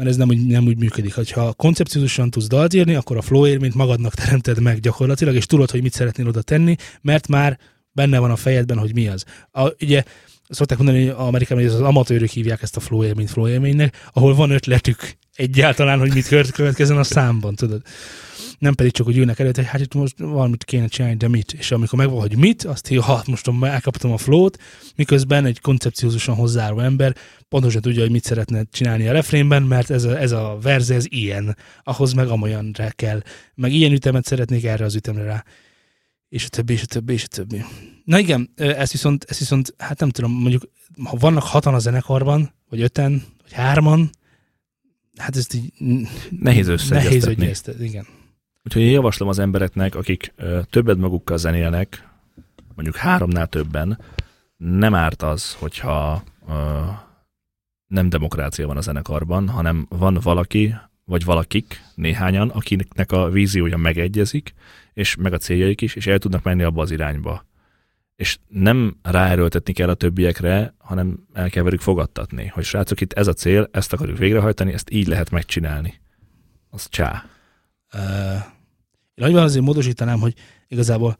[0.00, 1.34] mert ez nem úgy, nem úgy működik.
[1.34, 5.70] Ha koncepciózusan tudsz dalt írni, akkor a flow élményt magadnak teremted meg gyakorlatilag, és tudod,
[5.70, 7.58] hogy mit szeretnél oda tenni, mert már
[7.92, 9.24] benne van a fejedben, hogy mi az.
[9.50, 10.02] A, ugye
[10.48, 14.34] szokták mondani, hogy Amerikában hogy az amatőrök hívják ezt a flow élményt flow élménynek, ahol
[14.34, 17.82] van ötletük egyáltalán, hogy mit követ- következzen a számban, tudod.
[18.60, 21.52] Nem pedig csak, hogy ülnek előtt, hogy hát itt most valamit kéne csinálni, de mit?
[21.52, 24.58] És amikor megvan, hogy mit, azt hi, ha most elkaptam a flót,
[24.96, 27.16] miközben egy koncepciózusan hozzáálló ember
[27.48, 31.04] pontosan tudja, hogy mit szeretne csinálni a refrénben, mert ez a, ez a verze, ez
[31.08, 33.22] ilyen, ahhoz meg amolyanra kell.
[33.54, 35.44] Meg ilyen ütemet szeretnék erre az ütemre rá.
[36.28, 37.64] És a többi, és a többi, és a többi.
[38.04, 40.62] Na igen, ezt viszont, ezt viszont, hát nem tudom, mondjuk,
[41.04, 44.10] ha vannak hatan a zenekarban, vagy öten, vagy hárman,
[45.16, 45.72] hát ezt így
[46.40, 46.96] Nehéz összeegyeztetni.
[46.96, 48.06] nehéz összeegyeztetni, igen.
[48.64, 50.34] Úgyhogy én javaslom az embereknek, akik
[50.70, 52.08] többet magukkal zenélnek,
[52.74, 53.98] mondjuk háromnál többen,
[54.56, 56.80] nem árt az, hogyha ö,
[57.86, 64.54] nem demokrácia van a zenekarban, hanem van valaki, vagy valakik, néhányan, akiknek a víziója megegyezik,
[64.92, 67.46] és meg a céljaik is, és el tudnak menni abba az irányba.
[68.16, 73.26] És nem ráerőltetni kell a többiekre, hanem el kell velük fogadtatni, hogy srácok, itt ez
[73.26, 76.00] a cél, ezt akarjuk végrehajtani, ezt így lehet megcsinálni.
[76.70, 77.24] Az csá.
[77.94, 80.34] Én nagyban azért módosítanám, hogy
[80.68, 81.18] igazából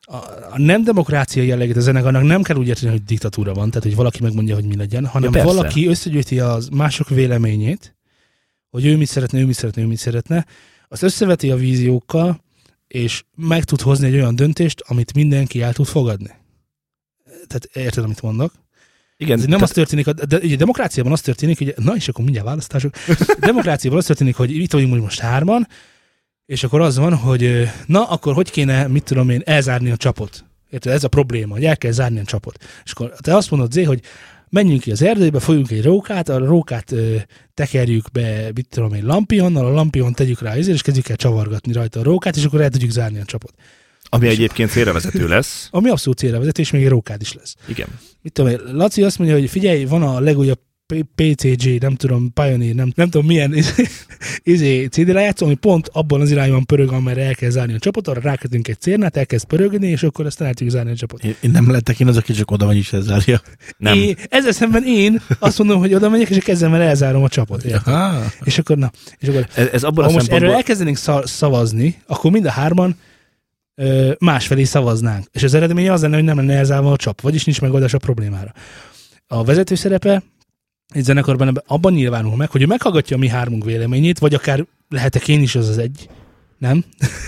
[0.00, 0.16] a,
[0.50, 3.94] a nem demokrácia jellegét a zenekarnak nem kell úgy érteni, hogy diktatúra van, tehát hogy
[3.94, 5.56] valaki megmondja, hogy mi legyen, hanem Ja, persze.
[5.56, 7.96] valaki összegyűjti az mások véleményét,
[8.70, 10.46] hogy ő mit szeretne, ő mit szeretne, ő mit szeretne,
[10.88, 12.44] azt összeveti a víziókkal,
[12.86, 16.30] és meg tud hozni egy olyan döntést, amit mindenki el tud fogadni.
[17.24, 18.52] Tehát érted, amit mondok?
[19.20, 22.94] Igen, nem az történik, de ugye demokráciában az történik, hogy na és akkor mindjárt választások.
[23.40, 25.68] Demokráciában az történik, hogy itt vagyunk most hárman,
[26.46, 30.44] és akkor az van, hogy na, akkor hogy kéne, mit tudom én, elzárni a csapot.
[30.70, 30.92] Érted?
[30.92, 32.64] Ez a probléma, hogy el kell zárni a csapot.
[32.84, 34.00] És akkor te azt mondod, Zé, hogy
[34.48, 37.16] menjünk ki az erdőbe, folyunk egy rókát, a rókát ö,
[37.54, 41.72] tekerjük be, mit tudom én, lampionnal, a lampion tegyük rá, ezért, és kezdjük el csavargatni
[41.72, 43.54] rajta a rókát, és akkor el tudjuk zárni a csapot.
[44.08, 45.68] Ami egyébként félrevezető lesz.
[45.70, 47.54] Ami abszolút célra vezet, és még egy rókád is lesz.
[47.66, 47.88] Igen.
[48.22, 50.58] mit tudom én, Laci azt mondja, hogy figyelj, van a legújabb
[51.14, 53.54] PCG, nem tudom, Pioneer, nem, nem tudom milyen
[54.42, 58.08] izé, CD lejátszó, ami pont abban az irányban pörög, amerre el kell zárni a csapot,
[58.08, 61.24] arra rákötünk egy cérnát, elkezd pörögni, és akkor aztán el tudjuk zárni a csapot.
[61.24, 63.40] Én, én nem lettek én az, aki csak oda megy is lezárja.
[63.76, 63.98] Nem.
[63.98, 67.28] Én, ezzel szemben én azt mondom, hogy oda megyek, és a kezemmel elzárom a?
[67.84, 68.24] Aha.
[68.44, 70.54] És akkor, na, és akkor Ez, ez abban ha a most erről szempontból...
[70.54, 72.96] elkezdenénk sza- szavazni, akkor mind a hárman
[74.18, 75.26] másfelé szavaznánk.
[75.32, 77.98] És az eredménye az lenne, hogy nem lenne elzárva a csap, vagyis nincs megoldás a
[77.98, 78.52] problémára.
[79.26, 80.22] A vezető szerepe
[80.88, 85.28] egy zenekarban abban nyilvánul meg, hogy ő meghallgatja a mi hármunk véleményét, vagy akár lehetek
[85.28, 86.08] én is az az egy,
[86.58, 86.84] nem?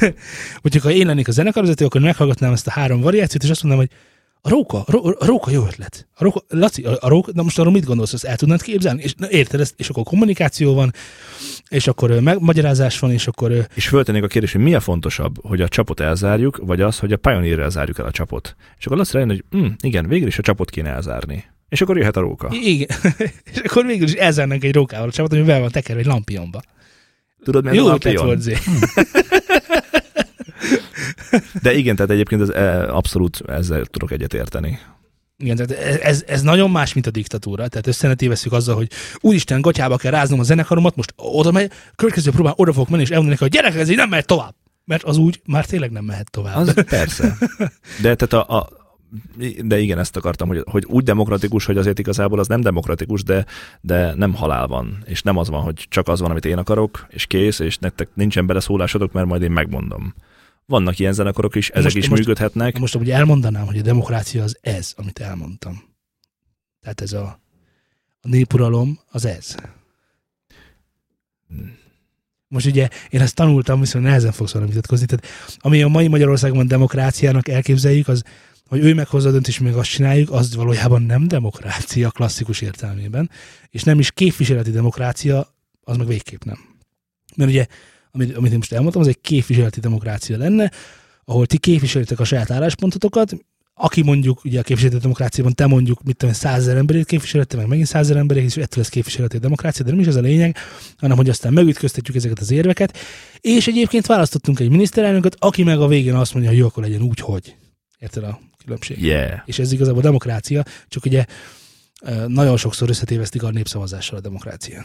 [0.62, 3.86] Úgyhogy ha én lennék a zenekarvezető, akkor meghallgatnám ezt a három variációt, és azt mondanám,
[3.88, 3.98] hogy
[4.42, 6.08] a róka, a, ró, a róka jó ötlet.
[6.14, 9.02] A róka, Laci, a, a róka, na most arról mit gondolsz, ezt el tudnád képzelni?
[9.02, 10.94] És na, érted ezt, és akkor kommunikáció van,
[11.70, 15.46] és akkor megmagyarázás van, és akkor ö, És föltennék a kérdést, hogy mi a fontosabb,
[15.46, 18.56] hogy a csapot elzárjuk, vagy az, hogy a Pioneer-rel zárjuk el a csapot.
[18.78, 21.44] És akkor azt rájön, hogy hm, igen, végül is a csapot kéne elzárni.
[21.68, 22.48] És akkor jöhet a róka.
[22.62, 22.88] igen.
[23.52, 26.62] és akkor végül is elzárnánk egy rókával a csapat, ami be van tekerve egy lampionba.
[27.44, 28.24] Tudod, mi Jó a lampion?
[28.24, 28.56] volt, Zé.
[31.62, 34.78] De igen, tehát egyébként ez eh, abszolút ezzel tudok egyetérteni.
[35.40, 37.68] Igen, tehát ez, ez nagyon más, mint a diktatúra.
[37.68, 41.70] Tehát össze ne tévesszük azzal, hogy úristen, gatyába kell ráznom a zenekaromat, most oda megy,
[41.94, 44.54] következő próbán oda fogok menni, és elmondani hogy gyerek, ez így nem mehet tovább.
[44.84, 46.56] Mert az úgy már tényleg nem mehet tovább.
[46.56, 47.36] Az persze.
[48.02, 48.68] De tehát a, a
[49.64, 53.46] de igen, ezt akartam, hogy, hogy úgy demokratikus, hogy azért igazából az nem demokratikus, de,
[53.80, 55.02] de nem halál van.
[55.04, 58.08] És nem az van, hogy csak az van, amit én akarok, és kész, és nektek
[58.14, 60.14] nincsen beleszólásotok, mert majd én megmondom.
[60.66, 62.78] Vannak ilyen zenekarok is, ezek Most- is most- működhetnek.
[62.78, 65.82] Most amúgy elmondanám, hogy a demokrácia az ez, amit elmondtam.
[66.80, 67.40] Tehát ez a,
[68.20, 69.54] a népuralom az ez.
[72.48, 75.06] Most ugye én ezt tanultam, viszont nehezen fogsz vele vitatkozni.
[75.06, 75.26] Tehát
[75.58, 78.22] ami a mai Magyarországon demokráciának elképzeljük, az,
[78.66, 83.30] hogy ő meghozza a döntést, még azt csináljuk, az valójában nem demokrácia klasszikus értelmében,
[83.68, 86.58] és nem is képviseleti demokrácia, az meg végképp nem.
[87.36, 87.66] Mert ugye,
[88.12, 90.70] amit, amit én most elmondtam, az egy képviseleti demokrácia lenne,
[91.24, 93.36] ahol ti képviselitek a saját álláspontotokat,
[93.74, 97.86] aki mondjuk, ugye a képviseleti demokráciában te mondjuk, mit tudom, százezer emberét képviselete, meg megint
[97.86, 100.56] százezer emberét, és ettől lesz képviseleti demokrácia, de nem is ez a lényeg,
[100.96, 102.98] hanem hogy aztán megütköztetjük ezeket az érveket,
[103.40, 107.02] és egyébként választottunk egy miniszterelnököt, aki meg a végén azt mondja, hogy jó, akkor legyen
[107.02, 107.56] úgy, hogy.
[107.98, 109.02] Érted a különbség?
[109.02, 109.38] Yeah.
[109.44, 111.24] És ez igazából demokrácia, csak ugye
[112.26, 114.84] nagyon sokszor összetévesztik a népszavazással a demokrácia.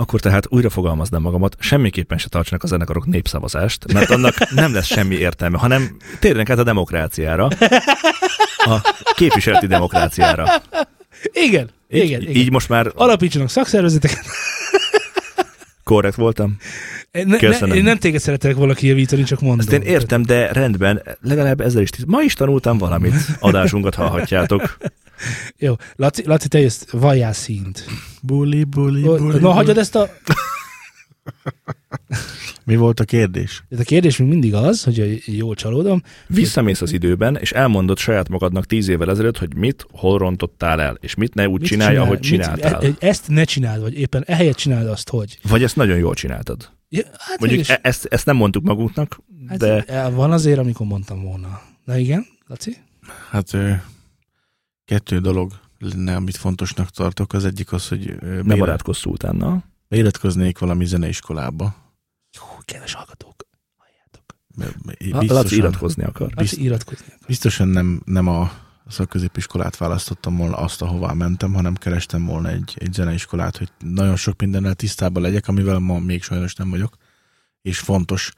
[0.00, 4.86] Akkor tehát újra fogalmaznám magamat, semmiképpen se tartsanak a zenekarok népszavazást, mert annak nem lesz
[4.86, 7.48] semmi értelme, hanem térjenek át a demokráciára,
[8.56, 10.44] a képviseleti demokráciára.
[11.32, 12.34] Igen, Így, igen, igen.
[12.34, 14.24] így most már Alapítsanak szakszervezeteket.
[15.84, 16.56] korrekt voltam.
[17.12, 17.76] Ne, ne, Köszönöm.
[17.76, 19.58] én nem téged szeretek valaki javítani, csak mondom.
[19.58, 24.76] Ezt én értem, de rendben, legalább ezzel is, tiz- ma is tanultam valamit, adásunkat hallhatjátok.
[25.58, 27.84] Jó, Laci, Laci te jössz, valljál színt.
[28.22, 29.38] Buli, buli, buli.
[29.38, 30.08] Na, hagyjad ezt a...
[32.64, 33.64] Mi volt a kérdés?
[33.78, 36.02] A kérdés még mindig az, hogy jól csalódom.
[36.26, 40.96] Visszamész az időben, és elmondod saját magadnak tíz évvel ezelőtt, hogy mit, hol rontottál el,
[41.00, 42.82] és mit ne úgy Mit csinálj, csinál- ahogy mit- csináltál.
[42.82, 45.38] e- Ezt ne csináld, vagy éppen ehelyett csináld azt, hogy.
[45.42, 46.70] Vagy ezt nagyon jól csináltad.
[46.88, 50.58] Ja, hát Mondjuk mégis- e- ezt, ezt nem mondtuk magunknak, hát de e- van azért,
[50.58, 51.60] amikor mondtam volna.
[51.84, 52.76] Na igen, Laci?
[53.30, 53.50] Hát
[54.90, 57.32] kettő dolog lenne, amit fontosnak tartok.
[57.32, 59.64] Az egyik az, hogy ö, ne barátkozz szultánnal.
[59.88, 61.74] beiratkoznék valami zeneiskolába.
[62.38, 64.24] Jó, kedves hallgatók, halljátok.
[65.08, 66.32] Biztosan, Laci iratkozni akar.
[66.34, 67.26] Laci iratkozni akar.
[67.26, 68.52] biztosan nem, nem a
[68.86, 74.40] szakközépiskolát választottam volna azt, ahová mentem, hanem kerestem volna egy, egy zeneiskolát, hogy nagyon sok
[74.40, 76.96] mindennel tisztában legyek, amivel ma még sajnos nem vagyok.
[77.62, 78.32] És fontos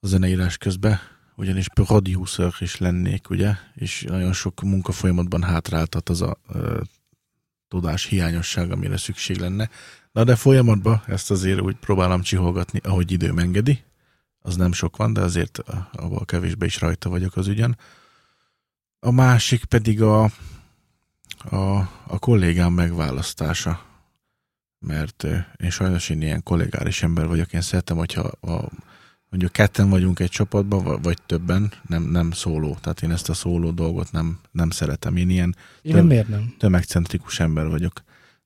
[0.00, 1.00] a zeneírás közben,
[1.36, 6.80] ugyanis producer is lennék, ugye, és nagyon sok munkafolyamatban hátráltat az a ö,
[7.68, 9.70] tudás hiányosság, amire szükség lenne.
[10.12, 13.84] Na de folyamatban ezt azért úgy próbálom csiholgatni, ahogy időm engedi.
[14.38, 15.58] Az nem sok van, de azért
[15.92, 17.78] abban kevésbé is rajta vagyok az ügyen.
[19.00, 20.22] A másik pedig a,
[21.50, 21.76] a,
[22.06, 23.84] a kollégám megválasztása.
[24.78, 25.26] Mert
[25.56, 28.68] én sajnos én ilyen kollégáris ember vagyok, én szeretem, hogyha a,
[29.30, 32.76] mondjuk ketten vagyunk egy csapatban, va- vagy többen, nem, nem szóló.
[32.80, 35.16] Tehát én ezt a szóló dolgot nem, nem szeretem.
[35.16, 36.54] Én ilyen Igen, miért nem?
[36.58, 38.02] tömegcentrikus ember vagyok.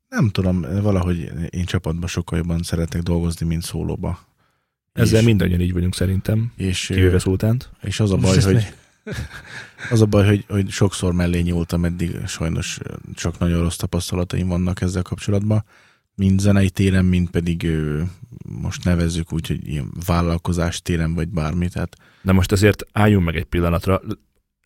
[0.09, 4.19] Nem tudom, valahogy én csapatban sokkal jobban szeretek dolgozni, mint szólóba.
[4.93, 7.71] Ezzel és, mindannyian így vagyunk szerintem, és, kivéve szultánt.
[7.83, 8.75] és az a baj, hogy
[9.91, 12.79] Az a baj, hogy, hogy sokszor mellé nyúltam, eddig sajnos
[13.15, 15.65] csak nagyon rossz tapasztalataim vannak ezzel kapcsolatban,
[16.21, 18.03] mind zenei téren, mind pedig ö,
[18.61, 21.69] most nevezzük úgy, hogy ilyen vállalkozás téren, vagy bármi.
[21.69, 24.01] Tehát De most azért álljunk meg egy pillanatra.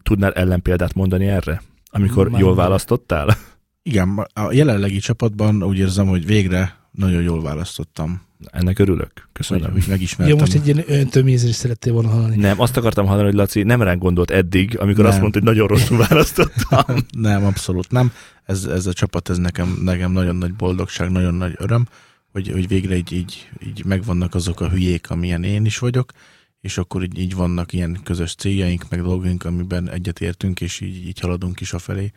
[0.03, 1.63] Tudnál ellenpéldát mondani erre?
[1.91, 3.37] Amikor Már jól választottál?
[3.83, 9.11] igen, a jelenlegi csapatban úgy érzem, hogy végre nagyon jól választottam, Ennek örülök.
[9.15, 9.73] hogy, Köszönöm.
[9.73, 10.37] hogy megismertem.
[10.37, 12.37] Ja, most egy ilyen öntömézést szerettél volna hallani.
[12.37, 15.13] Nem, azt akartam hallani, hogy Laci nem ránk gondolt eddig, amikor Nem.
[15.13, 16.97] azt mondta, hogy nagyon rosszul választottam.
[17.19, 18.13] Nem, abszolút nem.
[18.45, 21.87] Ez, ez a csapat, ez nekem, nekem nagyon nagy boldogság, nagyon nagy öröm,
[22.33, 26.13] hogy, hogy végre így, így, így megvannak azok a hülyék, amilyen én is vagyok,
[26.61, 31.21] és akkor így, így vannak ilyen közös céljaink, meg dolgaink, amiben egyetértünk, és így, így
[31.21, 32.13] haladunk is a felé.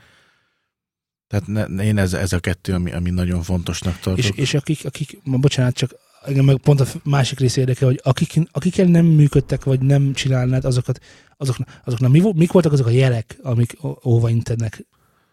[1.28, 4.25] Tehát ne, én ez, ez a kettő, ami, ami nagyon fontosnak tartok.
[4.25, 7.99] És, és akik, akik, ma bocsánat, csak engem meg pont a másik rész érdekel, hogy
[8.03, 10.99] akik, akikkel nem működtek, vagy nem csinálnád, azokat,
[11.38, 14.86] azoknak, azoknak mi, mik voltak azok a jelek, amik óva intennek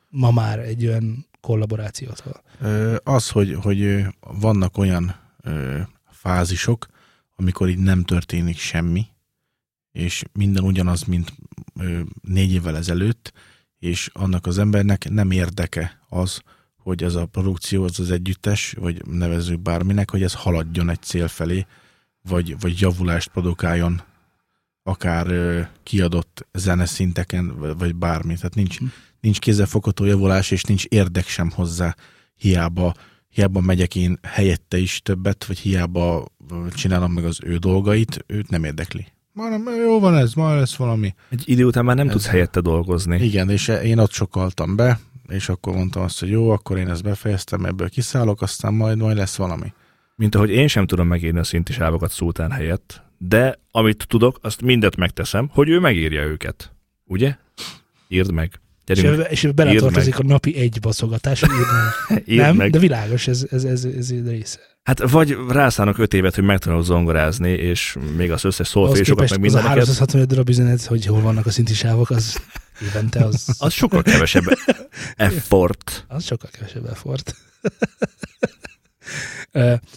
[0.08, 2.42] ma már egy olyan kollaborációtól?
[2.60, 5.14] Ö, Az, hogy, hogy vannak olyan
[6.10, 6.86] fázisok,
[7.36, 9.06] amikor így nem történik semmi,
[9.92, 11.32] és minden ugyanaz, mint
[12.22, 13.32] négy évvel ezelőtt,
[13.84, 16.40] és annak az embernek nem érdeke az,
[16.76, 21.28] hogy ez a produkció, az az együttes, vagy nevezzük bárminek, hogy ez haladjon egy cél
[21.28, 21.66] felé,
[22.22, 24.02] vagy, vagy javulást produkáljon
[24.82, 28.34] akár ö, kiadott zeneszinteken, vagy- vagy bármi.
[28.34, 28.84] Tehát nincs, Hm.
[29.20, 31.94] nincs kézzelfogható javulás, és nincs érdek sem hozzá.
[32.34, 32.94] Hiába,
[33.28, 36.24] hiába megyek én helyette is többet, vagy hiába
[36.74, 39.06] csinálom meg az ő dolgait, őt nem érdekli.
[39.34, 41.14] Ma nem, jó van ez, ma lesz valami.
[41.30, 43.24] Egy idő után már nem Ez- tudsz helyette dolgozni.
[43.24, 47.02] Igen, és én ott sokaltam be, és akkor mondtam azt, hogy jó, akkor én ezt
[47.02, 49.72] befejeztem, ebből kiszállok, aztán majd, majd lesz valami.
[50.16, 54.96] Mint ahogy én sem tudom megírni a szintisávokat szultán helyett, de amit tudok, azt mindet
[54.96, 56.72] megteszem, hogy ő megírja őket.
[57.04, 57.36] Ugye?
[58.08, 58.60] Írd meg.
[58.86, 62.22] És, Gyerünk, ebbe- és ebbe beletartozik a napi egy baszogatás, írd meg.
[62.28, 62.70] írd nem, meg.
[62.70, 64.58] de világos, ez, ez, ez, ez, ez része.
[64.84, 69.36] Hát vagy rászánok öt évet, hogy megtanulok zongorázni, és még az összes szolfésokat, meg az
[69.36, 69.68] mindeneket.
[69.68, 72.40] 365 darab üzenet, hogy hol vannak a szintisávok, az
[72.82, 74.44] évente, az, Az sokkal kevesebb
[75.16, 76.04] effort.
[76.08, 77.34] az sokkal kevesebb effort.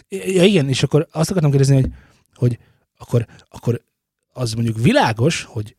[0.10, 1.92] Ja, igen, és akkor azt akartam kérdezni, hogy,
[2.36, 2.60] hogy
[2.98, 3.82] akkor, akkor
[4.34, 5.76] az mondjuk világos, hogy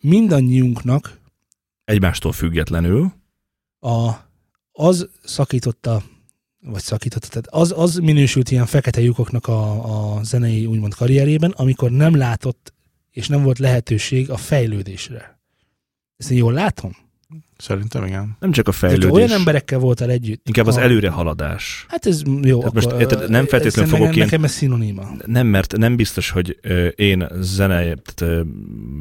[0.00, 1.18] mindannyiunknak
[1.84, 3.12] Egymástól függetlenül.
[3.80, 4.10] a,
[4.72, 6.02] az szakította,
[6.70, 11.90] vagy szakította, tehát az, az minősült ilyen fekete lyukoknak a, a zenei úgymond karrierében, amikor
[11.90, 12.72] nem látott
[13.10, 15.38] és nem volt lehetőség a fejlődésre.
[16.16, 16.96] Ezt én jól látom?
[17.56, 18.36] Szerintem igen.
[18.40, 20.46] Nem csak a fejlődés, olyan emberekkel voltál együtt.
[20.46, 21.84] inkább az a- előrehaladás.
[21.88, 22.58] Hát ez jó.
[22.58, 25.10] Tehát most akkor, érted, nem feltétlenül fogok nekem, én- Nekem ez szinoníma.
[25.26, 26.58] Nem, mert nem biztos, hogy
[26.94, 28.44] én zene, tehát,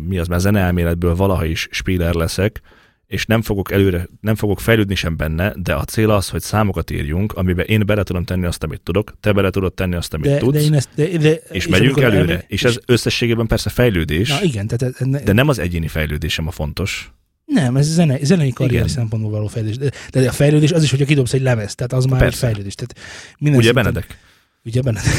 [0.07, 2.61] mi az már zeneelméletből valaha is spieler leszek,
[3.07, 6.91] és nem fogok előre, nem fogok fejlődni sem benne, de a cél az, hogy számokat
[6.91, 10.29] írjunk, amiben én bele tudom tenni azt, amit tudok, te bele tudod tenni azt, amit
[10.31, 12.31] De, tudsz, de én ezt, de, de, és, megyünk amikor előre.
[12.31, 14.99] elme- és ez összességében persze fejlődés, Na igen, tehát...
[14.99, 17.11] Ne, de nem az egyéni fejlődésem a fontos.
[17.45, 18.87] Nem, ez zene, zenei karrier Igen.
[18.93, 19.77] szempontból való fejlődés.
[19.77, 19.91] De,
[20.21, 22.45] de a fejlődés az is, hogyha kidobsz egy lemez, tehát az már egy Persze.
[22.45, 22.75] fejlődés.
[22.75, 22.99] Tehát
[23.39, 24.17] minden Ugye szinten- Benedek?
[24.65, 25.13] Ugye Benedek?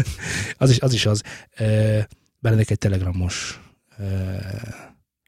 [0.62, 1.22] az, is, az is az.
[2.38, 3.60] Benedek egy telegramos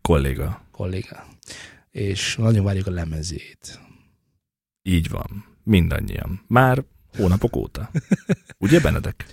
[0.02, 0.62] Kolléga.
[0.70, 1.26] kolléga.
[1.92, 3.80] És nagyon várjuk a lemezét.
[4.82, 5.44] Így van.
[5.64, 6.44] Mindannyian.
[6.46, 6.84] Már
[7.16, 7.90] hónapok óta.
[8.58, 9.26] Ugye Benedek?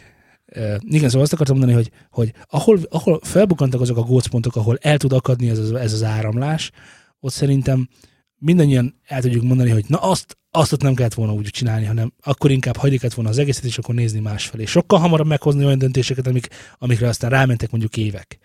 [0.56, 4.78] Uh, igen, szóval azt akartam mondani, hogy, hogy ahol, ahol felbukkantak azok a gócpontok, ahol
[4.82, 6.72] el tud akadni ez az, ez az áramlás,
[7.20, 7.90] ott szerintem
[8.36, 12.14] mindannyian el tudjuk mondani, hogy na azt, azt ott nem kellett volna úgy csinálni, hanem
[12.24, 14.66] akkor inkább hagyni kellett volna az egészet, és akkor nézni másfelé.
[14.66, 16.48] Sokkal hamarabb meghozni olyan döntéseket, amik,
[16.78, 18.38] amikre aztán rámentek mondjuk évek.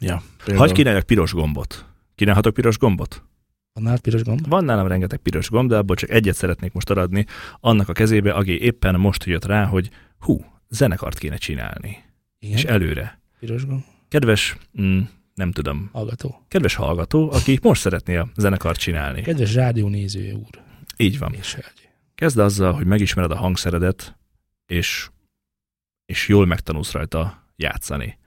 [0.00, 0.22] Ja.
[0.54, 1.91] Hagy kínáljak piros gombot.
[2.14, 3.22] Kínálhatok piros gombot?
[3.72, 4.48] Van nálad piros gomb?
[4.48, 7.26] Van nálam rengeteg piros gomb, de abból csak egyet szeretnék most adni
[7.60, 11.96] annak a kezébe, aki éppen most jött rá, hogy hú, zenekart kéne csinálni.
[12.38, 13.20] Igen, És előre.
[13.38, 13.82] piros gomb.
[14.08, 15.00] Kedves, mm,
[15.34, 16.44] nem tudom, Hallgató.
[16.48, 19.22] kedves hallgató, aki most szeretné a zenekart csinálni.
[19.22, 20.62] Kedves rádiónéző úr
[20.96, 21.32] Így van.
[21.32, 21.88] és hölgy.
[22.14, 24.16] Kezd azzal, hogy megismered a hangszeredet,
[24.66, 25.08] és,
[26.06, 28.18] és jól megtanulsz rajta játszani.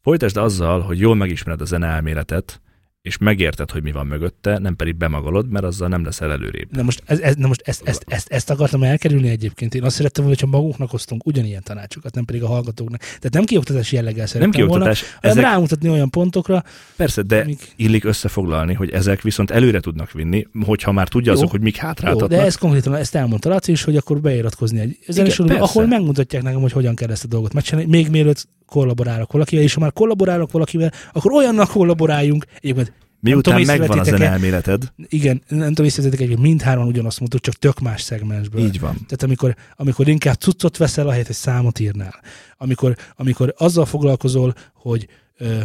[0.00, 2.60] Folytasd azzal, hogy jól megismered a zeneelméletet,
[3.04, 6.68] és megérted, hogy mi van mögötte, nem pedig bemagolod, mert azzal nem leszel előrébb.
[6.70, 9.74] Na most, ez, ez, na most ezt, ezt, ezt, ezt, akartam elkerülni egyébként.
[9.74, 13.00] Én azt szerettem volna, hogyha magunknak hoztunk ugyanilyen tanácsokat, nem pedig a hallgatóknak.
[13.00, 16.64] Tehát nem kioktatási jelleggel Nem szerettem volna, kioktatás, hanem ezek, rámutatni olyan pontokra,
[16.96, 17.72] persze, de amik...
[17.76, 21.38] illik összefoglalni, hogy ezek viszont előre tudnak vinni, hogyha már tudja Jó.
[21.38, 22.30] azok, hogy mik Jó, hátráltatnak.
[22.30, 26.60] de ezt konkrétan ezt elmondta Laci is, hogy akkor beiratkozni egy zenesorba, ahol megmutatják nekem,
[26.60, 30.50] hogy hogyan kell ezt a dolgot megcsinálni, még mielőtt kollaborálok valakivel, és ha már kollaborálok
[30.50, 32.44] valakivel, akkor olyannak kollaboráljunk.
[32.60, 34.16] Egyébként Miután tudom, megvan a észrevettétek-e?
[34.16, 38.64] zeneelméleted, igen, nem tudom, észrevettétek egy, hogy mindhárman ugyanazt mondtuk, csak tök más szegmensből.
[38.64, 38.94] így van.
[38.94, 42.20] Tehát amikor, amikor inkább cuccot veszel, ahelyett, hogy számot írnál.
[42.56, 45.08] Amikor, amikor azzal foglalkozol, hogy,
[45.38, 45.58] ö,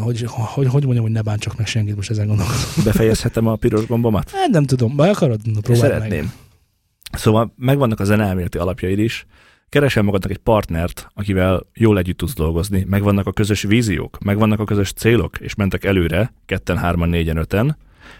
[0.00, 2.84] hogy, hogy, hogy mondjam, hogy ne bántsak meg senkit, most ezen gondolkozom.
[2.84, 4.30] Befejezhetem a piros gombomat?
[4.30, 5.40] Hát nem tudom, be akarod?
[5.44, 6.24] Na, próbáld Szeretném.
[6.24, 7.20] meg.
[7.20, 9.26] Szóval megvannak a zeneelméleti alapjaid is,
[9.70, 14.64] keresel magadnak egy partnert, akivel jól együtt tudsz dolgozni, megvannak a közös víziók, megvannak a
[14.64, 17.76] közös célok, és mentek előre, ketten, hárman, négyen, öten,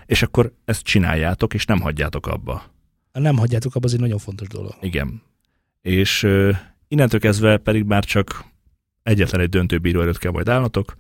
[0.07, 2.65] és akkor ezt csináljátok, és nem hagyjátok abba.
[3.13, 4.75] Nem hagyjátok abba, az egy nagyon fontos dolog.
[4.81, 5.23] Igen.
[5.83, 6.57] És uh,
[6.89, 8.45] innentől kezdve pedig már csak
[9.03, 10.97] egyetlen egy döntőbíró előtt kell majd állnotok,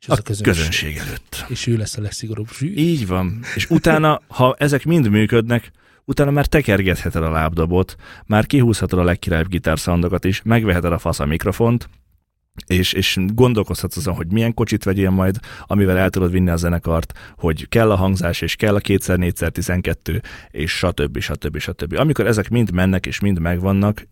[0.00, 0.54] És a a közönség.
[0.54, 1.44] közönség előtt.
[1.48, 2.48] És ő lesz a legszigorúbb.
[2.60, 3.40] Így van.
[3.54, 5.70] És utána, ha ezek mind működnek,
[6.04, 7.96] utána már tekergetheted a lábdobot,
[8.26, 11.88] már kihúzhatod a legkirályabb gitárszandokat is, megveheted a fasz a mikrofont,
[12.66, 17.18] és, és gondolkozhatsz azon, hogy milyen kocsit vegyél majd, amivel el tudod vinni a zenekart,
[17.36, 21.18] hogy kell a hangzás, és kell a 2x4x12, és stb.
[21.18, 21.58] stb.
[21.58, 21.98] stb.
[21.98, 24.08] Amikor ezek mind mennek, és mind megvannak,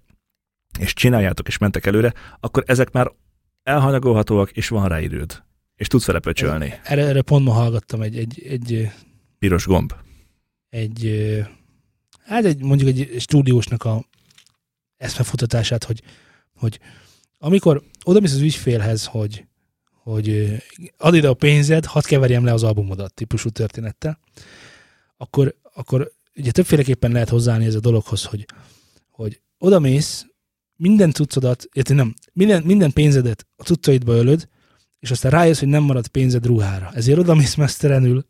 [0.78, 3.12] és csináljátok, és mentek előre, akkor ezek már
[3.62, 5.42] elhanyagolhatóak, és van rá időd.
[5.76, 6.74] És tudsz vele pöcsölni.
[6.82, 8.90] Erre, erre pont ma hallgattam egy, egy, egy,
[9.38, 9.92] Piros gomb.
[10.68, 11.06] egy,
[12.30, 14.04] hát egy, mondjuk egy stúdiósnak a
[14.96, 16.02] eszmefutatását, hogy,
[16.54, 16.80] hogy
[17.38, 19.44] amikor oda mész az ügyfélhez, hogy,
[20.02, 20.54] hogy ö,
[20.96, 24.18] add ide a pénzed, hadd keverjem le az albumodat típusú történettel,
[25.16, 28.46] akkor, akkor ugye többféleképpen lehet hozzáállni ez a dologhoz, hogy,
[29.10, 30.26] hogy oda mész,
[30.76, 34.48] minden cuccodat, illetve nem, minden, minden pénzedet a cuccaidba ölöd,
[34.98, 36.90] és aztán rájössz, hogy nem marad pénzed ruhára.
[36.94, 38.26] Ezért oda mész mesztelenül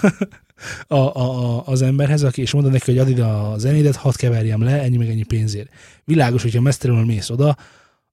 [0.86, 4.62] a, a, az emberhez, aki, és mondod neki, hogy add ide a zenédet, hadd keverjem
[4.62, 5.70] le, ennyi meg ennyi pénzért.
[6.04, 7.56] Világos, hogyha mesztelenül mész oda,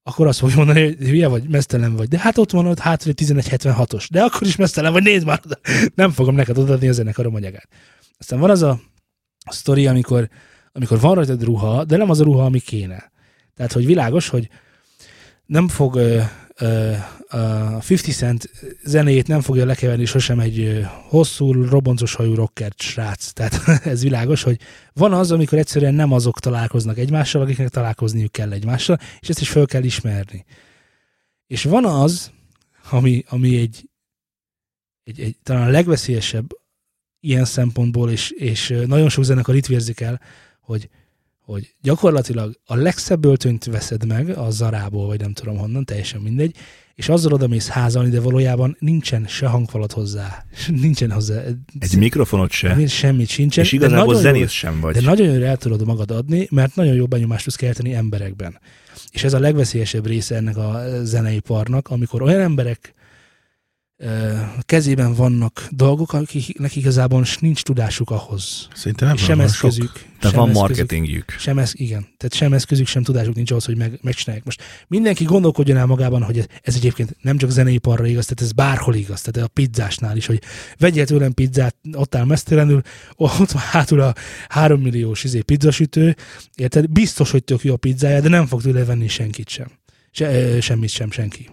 [0.04, 2.08] akkor azt fogja mondani, hogy hülye vagy, mesztelen vagy.
[2.08, 4.08] De hát ott van ott hátul 1176-os.
[4.12, 5.60] De akkor is mesztelen vagy, nézd már oda.
[5.96, 7.68] Nem fogom neked odaadni a zenekarom anyagát.
[8.18, 8.80] Aztán van az a
[9.46, 10.30] sztori, amikor,
[10.72, 13.12] amikor van rajtad ruha, de nem az a ruha, ami kéne.
[13.56, 14.50] Tehát, hogy világos, hogy
[15.46, 16.00] nem fog
[17.28, 18.50] a 50 Cent
[18.84, 23.32] zenéjét nem fogja lekeverni sosem egy hosszú, roboncos hajú rocker srác.
[23.32, 24.60] Tehát ez világos, hogy
[24.94, 29.50] van az, amikor egyszerűen nem azok találkoznak egymással, akiknek találkozniuk kell egymással, és ezt is
[29.50, 30.46] fel kell ismerni.
[31.48, 32.32] És van az,
[32.90, 33.90] ami, ami egy,
[35.04, 36.50] egy, egy talán a legveszélyesebb
[37.20, 40.22] ilyen szempontból, és, és nagyon sok zenekar itt vérzik el,
[40.62, 40.90] hogy,
[41.52, 46.56] hogy gyakorlatilag a legszebb öltönyt veszed meg a zarából, vagy nem tudom honnan, teljesen mindegy,
[46.96, 51.44] és azzal oda mész házalni, de valójában nincsen se hangfalat hozzá, nincsen hozzá,
[51.80, 53.64] Egy mikrofonot se, semmit sincsen.
[53.64, 54.94] és igazából zenész sem vagy.
[54.94, 58.60] de nagyon jól el tudod magad adni, mert nagyon jó benyomást tudsz kelteni emberekben.
[59.12, 62.94] És ez a legveszélyesebb része ennek a zeneiparnak, amikor olyan emberek
[64.62, 68.68] kezében vannak dolgok, akiknek igazából nincs tudásuk ahhoz.
[68.74, 69.92] Szerintem nem sem van eszközük.
[69.94, 71.36] De sem van eszközük, marketingjük.
[71.38, 72.02] Sem ez, igen.
[72.02, 74.46] Tehát sem eszközük, sem tudásuk nincs ahhoz, hogy meg, megcsinálják.
[74.46, 78.52] Most mindenki gondolkodjon el magában, hogy ez, ez egyébként nem csak zeneiparra igaz, tehát ez
[78.52, 80.42] bárhol igaz, tehát a pizzásnál is, hogy
[80.78, 82.82] vegyél tőlem pizzát, ott áll mesztelenül,
[83.16, 84.14] ott van hátul a
[84.48, 86.16] három milliós izé, pizzasütő,
[86.56, 86.90] érted?
[86.90, 89.68] Biztos, hogy tök jó a pizzája, de nem fog tőle venni senkit sem.
[90.12, 91.50] Se, semmit sem senki.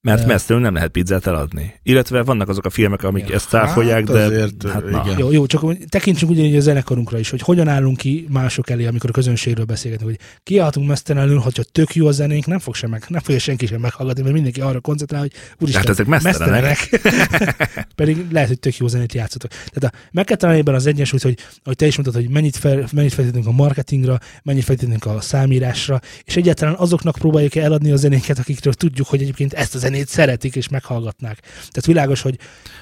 [0.00, 1.74] Mert De- mesztelenül nem lehet pizzát eladni.
[1.82, 5.02] Illetve vannak azok a filmek, amik ezt cáfolják, Hát de azért, hát na.
[5.04, 5.18] igen.
[5.18, 9.10] Jó, jó, csak tekintsünk ugyanígy a zenekarunkra is, hogy hogyan állunk ki mások elé, amikor
[9.10, 13.04] a közönségről beszélgetünk, hogy kiállhatunk mesztelenül, hogyha tök jó a zenénk, nem fog sem meg,
[13.08, 17.00] nem fogja senki sem meghallgatni, mert mindenki arra koncentrál, hogy úristen, Hát ezek mesztelenek.
[17.94, 19.50] Pedig lehet, hogy tök jó zenét játszotok.
[19.50, 22.56] Tehát a, meg kell találni ebben az egyensúlyt, hogy, hogy te is mondtad, hogy mennyit,
[22.56, 27.96] fel, mennyit feltétünk a marketingra, mennyit feltétünk a számírásra, és egyáltalán azoknak próbáljuk eladni a
[27.96, 31.38] zenéket, akikről tudjuk, hogy egyébként ezt a zenét szeretik és meghallgatnák.
[31.40, 32.38] Tehát világos, hogy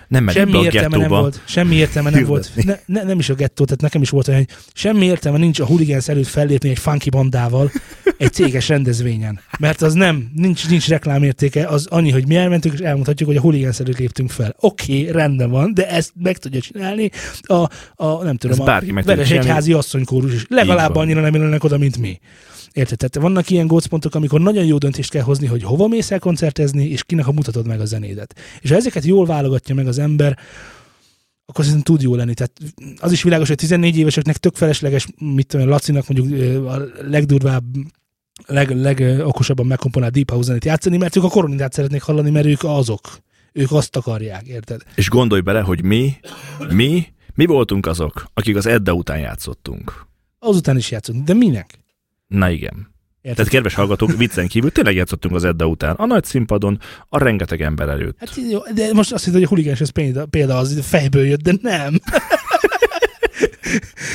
[0.09, 2.51] nem semmi értelme nem volt, semmi értelme nem volt.
[2.55, 5.61] Ne, ne, nem is a gettó, tehát nekem is volt olyan, hogy semmi értelme nincs
[5.61, 7.71] a hooligans előtt fellépni egy funky bandával
[8.19, 9.41] egy céges rendezvényen.
[9.59, 13.41] Mert az nem, nincs, nincs reklámértéke, az annyi, hogy mi elmentünk és elmondhatjuk, hogy a
[13.41, 14.57] hooligans előtt léptünk fel.
[14.61, 17.11] Oké, okay, rendben van, de ezt meg tudja csinálni
[17.43, 19.51] a, a nem tudom, Ez a bárki meg tudja veres csinálni.
[19.51, 20.45] egyházi asszonykórus is.
[20.49, 22.21] Legalább annyira nem jönnek oda, mint mi.
[22.77, 22.99] Érted?
[22.99, 26.85] Tehát vannak ilyen gócpontok, amikor nagyon jó döntést kell hozni, hogy hova mész el koncertezni,
[26.85, 28.39] és kinek ha mutatod meg a zenédet.
[28.61, 30.39] És ha ezeket jól válogatja meg az ember,
[31.47, 32.35] akkor szerintem tud jó lenni.
[32.35, 32.53] Tehát
[32.99, 37.65] az is világos, hogy 14 éveseknek tök felesleges, mit tudom, Lacinak mondjuk a legdurvább,
[38.47, 42.65] leg, legokosabban megkomponált Deep House zenét játszani, mert ők a koronidát szeretnék hallani, mert ők
[42.65, 43.19] azok.
[43.53, 44.81] Ők azt akarják, érted?
[44.95, 46.17] És gondolj bele, hogy mi,
[46.71, 50.07] mi, mi voltunk azok, akik az Edda után játszottunk.
[50.39, 51.25] Azután is játszunk.
[51.25, 51.85] De minek?
[52.27, 52.95] Na igen.
[53.21, 53.37] Érted?
[53.37, 55.95] Tehát kedves hallgatók, viccen kívül tényleg játszottunk az Edda után.
[55.95, 58.19] A nagy színpadon, a rengeteg ember előtt.
[58.19, 61.43] Hát jó, de most azt hiszem, hogy a huligáns ez példa, példa az fejből jött,
[61.43, 61.99] de nem.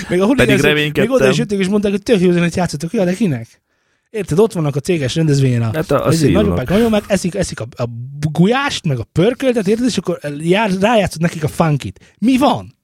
[0.10, 1.04] Meg a reménykedtem.
[1.04, 3.62] még oda is jöttek és mondták, hogy tök jó zenét játszottok, ja, de kinek?
[4.10, 7.68] Érted, ott vannak a céges rendezvényen a, Hát a, a nagyapák, nagyomák, eszik, eszik a,
[7.76, 7.86] a
[8.32, 12.16] gulyást, meg a pörköltet, érted, és akkor jár, rájátszott nekik a funkit.
[12.20, 12.76] Mi van?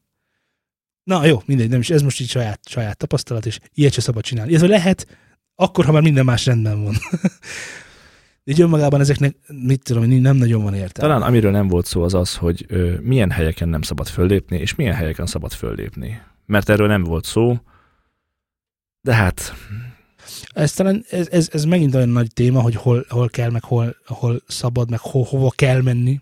[1.08, 4.24] Na jó, mindegy, nem is, ez most így saját, saját tapasztalat, és ilyet se szabad
[4.24, 4.54] csinálni.
[4.54, 5.08] Ez lehet,
[5.56, 6.96] akkor, ha már minden más rendben van.
[8.44, 11.14] Így önmagában ezeknek, mit tudom, nem nagyon van értelme.
[11.14, 14.76] Talán amiről nem volt szó az az, hogy ö, milyen helyeken nem szabad föllépni, és
[14.76, 16.22] milyen helyeken szabad föllépni.
[16.46, 17.58] Mert erről nem volt szó,
[19.02, 19.54] de hát
[20.50, 23.96] Ez talán, ez, ez, ez megint olyan nagy téma, hogy hol, hol kell, meg hol,
[24.06, 26.22] hol szabad, meg ho, hova kell menni.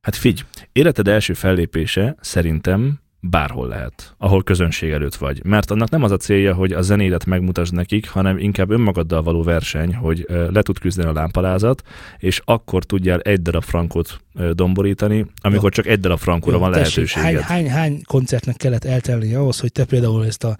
[0.00, 5.44] Hát figy, életed első fellépése szerintem bárhol lehet, ahol közönség előtt vagy.
[5.44, 9.42] Mert annak nem az a célja, hogy a zenédet megmutasd nekik, hanem inkább önmagaddal való
[9.42, 11.82] verseny, hogy le tud küzdeni a lámpalázat,
[12.18, 14.20] és akkor tudjál egy darab frankot
[14.52, 17.40] domborítani, amikor csak egy darab frankóra van tessék, lehetőséged.
[17.40, 20.56] hány, hány, hány koncertnek kellett eltelni ahhoz, hogy te például ezt a,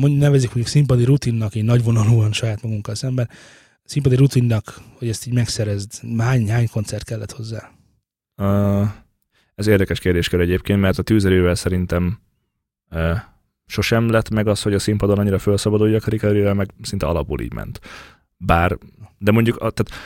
[0.00, 3.28] nevezik mondjuk színpadi rutinnak, így nagyvonalúan saját magunkkal szemben,
[3.84, 7.70] színpadi rutinnak, hogy ezt így megszerezd, hány, hány koncert kellett hozzá?
[8.36, 8.88] Uh,
[9.60, 12.18] ez érdekes kérdéskör egyébként, mert a tűzerővel szerintem
[12.90, 13.16] uh,
[13.66, 17.52] sosem lett meg az, hogy a színpadon annyira felszabaduljak, a Ricardivel meg szinte alapul így
[17.52, 17.80] ment.
[18.36, 18.78] Bár,
[19.18, 20.02] de mondjuk, a, tehát,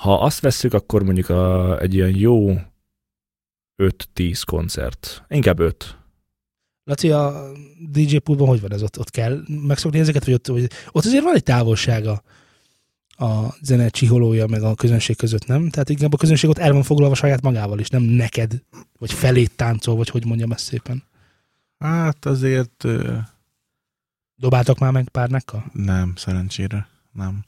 [0.00, 2.54] ha azt vesszük, akkor mondjuk a, egy ilyen jó
[3.82, 5.96] 5-10 koncert, inkább 5.
[6.84, 7.52] Laci, a
[7.90, 8.82] DJ pultban hogy van ez?
[8.82, 12.22] Ott, ott kell megszokni ezeket, vagy ott, vagy ott azért van egy távolsága
[13.22, 15.70] a zene csiholója meg a közönség között, nem?
[15.70, 18.62] Tehát inkább a közönség ott el van foglalva saját magával is, nem neked,
[18.98, 21.02] vagy felét táncol, vagy hogy mondjam ezt szépen.
[21.78, 22.84] Hát azért
[24.36, 25.64] Dobáltak már meg párnákkal?
[25.72, 27.44] nem, szerencsére nem.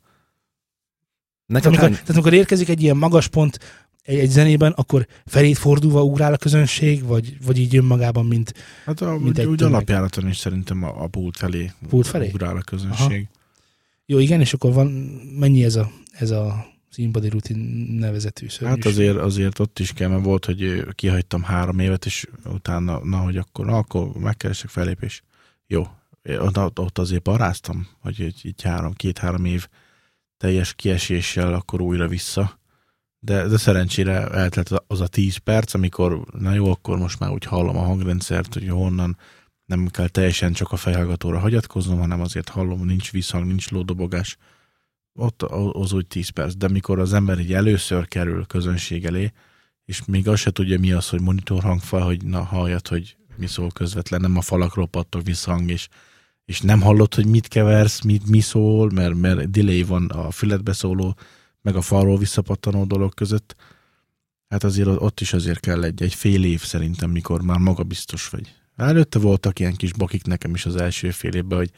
[1.46, 3.58] Neked Tehát amikor, hány, tehát amikor érkezik egy ilyen magas pont
[4.02, 8.54] egy, egy zenében, akkor felét fordulva ugrál a közönség, vagy, vagy így önmagában, mint
[8.84, 12.30] Hát a, Mint úgy, egy úgy alapjáraton is szerintem a, a pult felé, Pult felé?
[12.32, 13.28] ugrál a közönség.
[14.06, 14.86] Jó, igen, és akkor van,
[15.38, 17.56] mennyi ez a, ez a színpadi rutin
[17.98, 18.84] nevezetű szörnyűség?
[18.84, 23.16] Hát azért, azért ott is kell, mert volt, hogy kihagytam három évet, és utána, na,
[23.16, 25.22] hogy akkor, na, akkor megkeresek fellépés.
[25.66, 25.86] Jó,
[26.38, 29.68] ott- ott azért paráztam, hogy így, így három, két-három év
[30.36, 32.58] teljes kieséssel akkor újra vissza.
[33.18, 37.44] De, de szerencsére eltelt az a tíz perc, amikor na jó, akkor most már úgy
[37.44, 39.16] hallom a hangrendszert, hogy honnan
[39.64, 44.36] nem kell teljesen csak a fejhallgatóra hagyatkoznom, hanem azért hallom, nincs visszhang, nincs lódobogás.
[45.12, 45.42] Ott
[45.72, 49.32] az úgy 10 perc, de mikor az ember így először kerül közönség elé,
[49.84, 53.46] és még azt se tudja mi az, hogy monitor hangfal, hogy na halljad, hogy mi
[53.46, 55.88] szól közvetlen, nem a falakról pattog visszhang, és,
[56.44, 60.72] és nem hallod, hogy mit keversz, mit, mi szól, mert, mert delay van a füledbe
[60.72, 61.16] szóló,
[61.62, 63.56] meg a falról visszapattanó dolog között.
[64.48, 68.54] Hát azért ott is azért kell egy, egy fél év szerintem, mikor már magabiztos vagy.
[68.76, 71.70] Előtte voltak ilyen kis bakik nekem is az első fél évben, hogy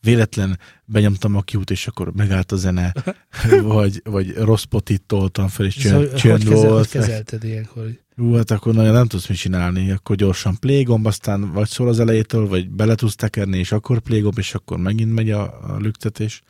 [0.00, 2.92] véletlen benyomtam a kiút, és akkor megállt a zene,
[3.62, 6.88] vagy, vagy rossz potit toltam fel, és csönd, hogy, csönd hogy volt.
[6.88, 7.82] kezelted ilyenkor?
[7.82, 11.68] hogy- Ú, hát akkor nagyon nem tudsz mit csinálni, akkor gyorsan play gomb, aztán vagy
[11.68, 15.30] szól az elejétől, vagy bele tudsz tekerni, és akkor play gomb, és akkor megint megy
[15.30, 16.42] a, a lüktetés.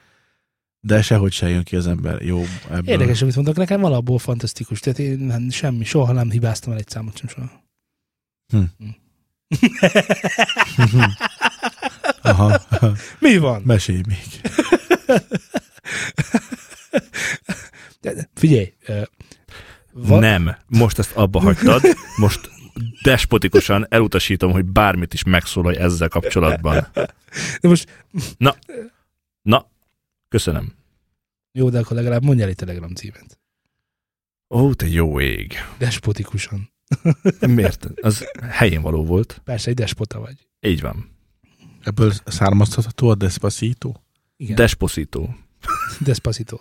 [0.80, 2.88] De sehogy se jön ki az ember jó ebből.
[2.88, 4.80] Érdekes, amit mondok, nekem alapból fantasztikus.
[4.80, 7.62] Tehát én nem, semmi, soha nem hibáztam el egy számot sem soha.
[12.22, 12.60] Aha,
[13.18, 13.62] Mi van?
[13.64, 14.40] mesélj még.
[18.34, 19.02] Figyelj, ö,
[19.92, 21.82] Va- va- Nem, most ezt abba hagytad,
[22.16, 22.50] most
[23.02, 26.86] despotikusan elutasítom, hogy bármit is megszólalj ezzel kapcsolatban.
[27.60, 28.06] de most
[29.42, 29.66] Na,
[30.28, 30.72] köszönöm.
[31.52, 33.38] jó, de akkor legalább mondj el egy Telegram címet.
[34.48, 35.54] Ó, te jó ég.
[35.78, 36.71] Despotikusan.
[37.46, 37.88] Miért?
[38.00, 39.40] Az helyén való volt.
[39.44, 40.48] Persze, egy despota vagy.
[40.60, 41.10] Így van.
[41.82, 43.92] Ebből származtatható a Despacito?
[44.36, 45.28] Igen, Despacito.
[46.00, 46.56] Despacito.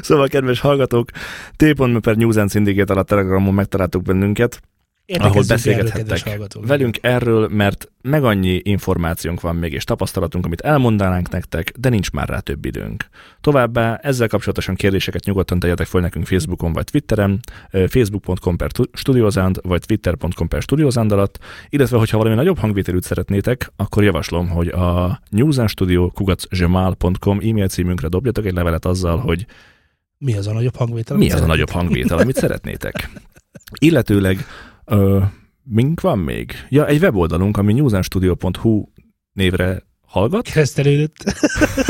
[0.00, 1.10] Szóval, kedves hallgatók,
[1.56, 4.60] t.me per News and Syndicate alatt Telegramon megtaláltuk bennünket.
[5.06, 6.46] Értekezzünk beszélgethettek erről.
[6.60, 12.10] Velünk erről, mert meg annyi információnk van még, és tapasztalatunk, amit elmondanánk nektek, de nincs
[12.10, 13.04] már rá több időnk.
[13.40, 17.40] Továbbá ezzel kapcsolatosan kérdéseket nyugodtan tegyetek fel nekünk Facebookon vagy Twitteren,
[17.70, 21.38] facebook.com per tu- studiozand, vagy twitter.com per studiozand alatt,
[21.68, 28.54] illetve hogyha valami nagyobb hangvételűt szeretnétek, akkor javaslom, hogy a newsandstudio.com e-mail címünkre dobjatok egy
[28.54, 29.46] levelet azzal, hogy
[30.18, 31.16] Mi az a nagyobb hangvétel?
[31.16, 33.10] mi az a nagyobb hangvétel, amit szeretnétek.
[33.78, 34.46] Illetőleg
[34.86, 35.22] ö,
[35.62, 36.52] mink van még?
[36.68, 38.84] Ja, egy weboldalunk, ami newsandstudio.hu
[39.32, 41.24] névre hallgat, Keresztelődött.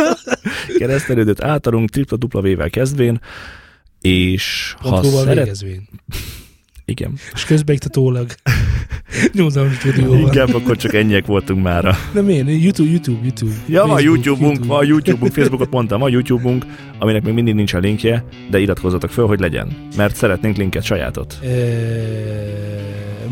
[0.79, 3.21] keresztelődött általunk www-vel kezdvén,
[4.01, 5.35] és ha szeret...
[5.35, 5.89] végezvén.
[6.89, 7.13] Igen.
[7.35, 8.27] És közbeiktatólag.
[9.33, 10.19] Nyúltam stúdióban.
[10.19, 11.97] Inkább akkor csak ennyiek voltunk mára.
[12.13, 12.49] De miért?
[12.63, 13.53] YouTube, YouTube, YouTube.
[13.69, 16.67] Ja, van Facebook, YouTube-unk, van YouTube-unk, Facebookot mondtam, van YouTube-unk,
[16.99, 21.39] aminek még mindig nincs a linkje, de iratkozzatok föl, hogy legyen, mert szeretnénk linket sajátot.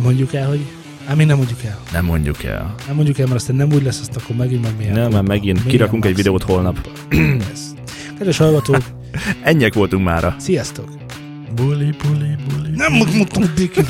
[0.03, 0.61] Mondjuk el, hogy...
[1.07, 1.79] Á, mi nem mondjuk el.
[1.93, 2.75] Nem mondjuk el.
[2.87, 4.93] Nem mondjuk el, mert aztán nem úgy lesz, azt akkor megint meg milyen.
[4.93, 6.89] Nem, már megint kirakunk egy videót holnap.
[8.19, 8.83] Kedves hallgatók,
[9.43, 10.35] Ennyiek voltunk mára.
[10.39, 11.04] sziasztok!
[11.55, 12.71] Buli, buli, buli.
[12.75, 13.87] Nem mondtam békén.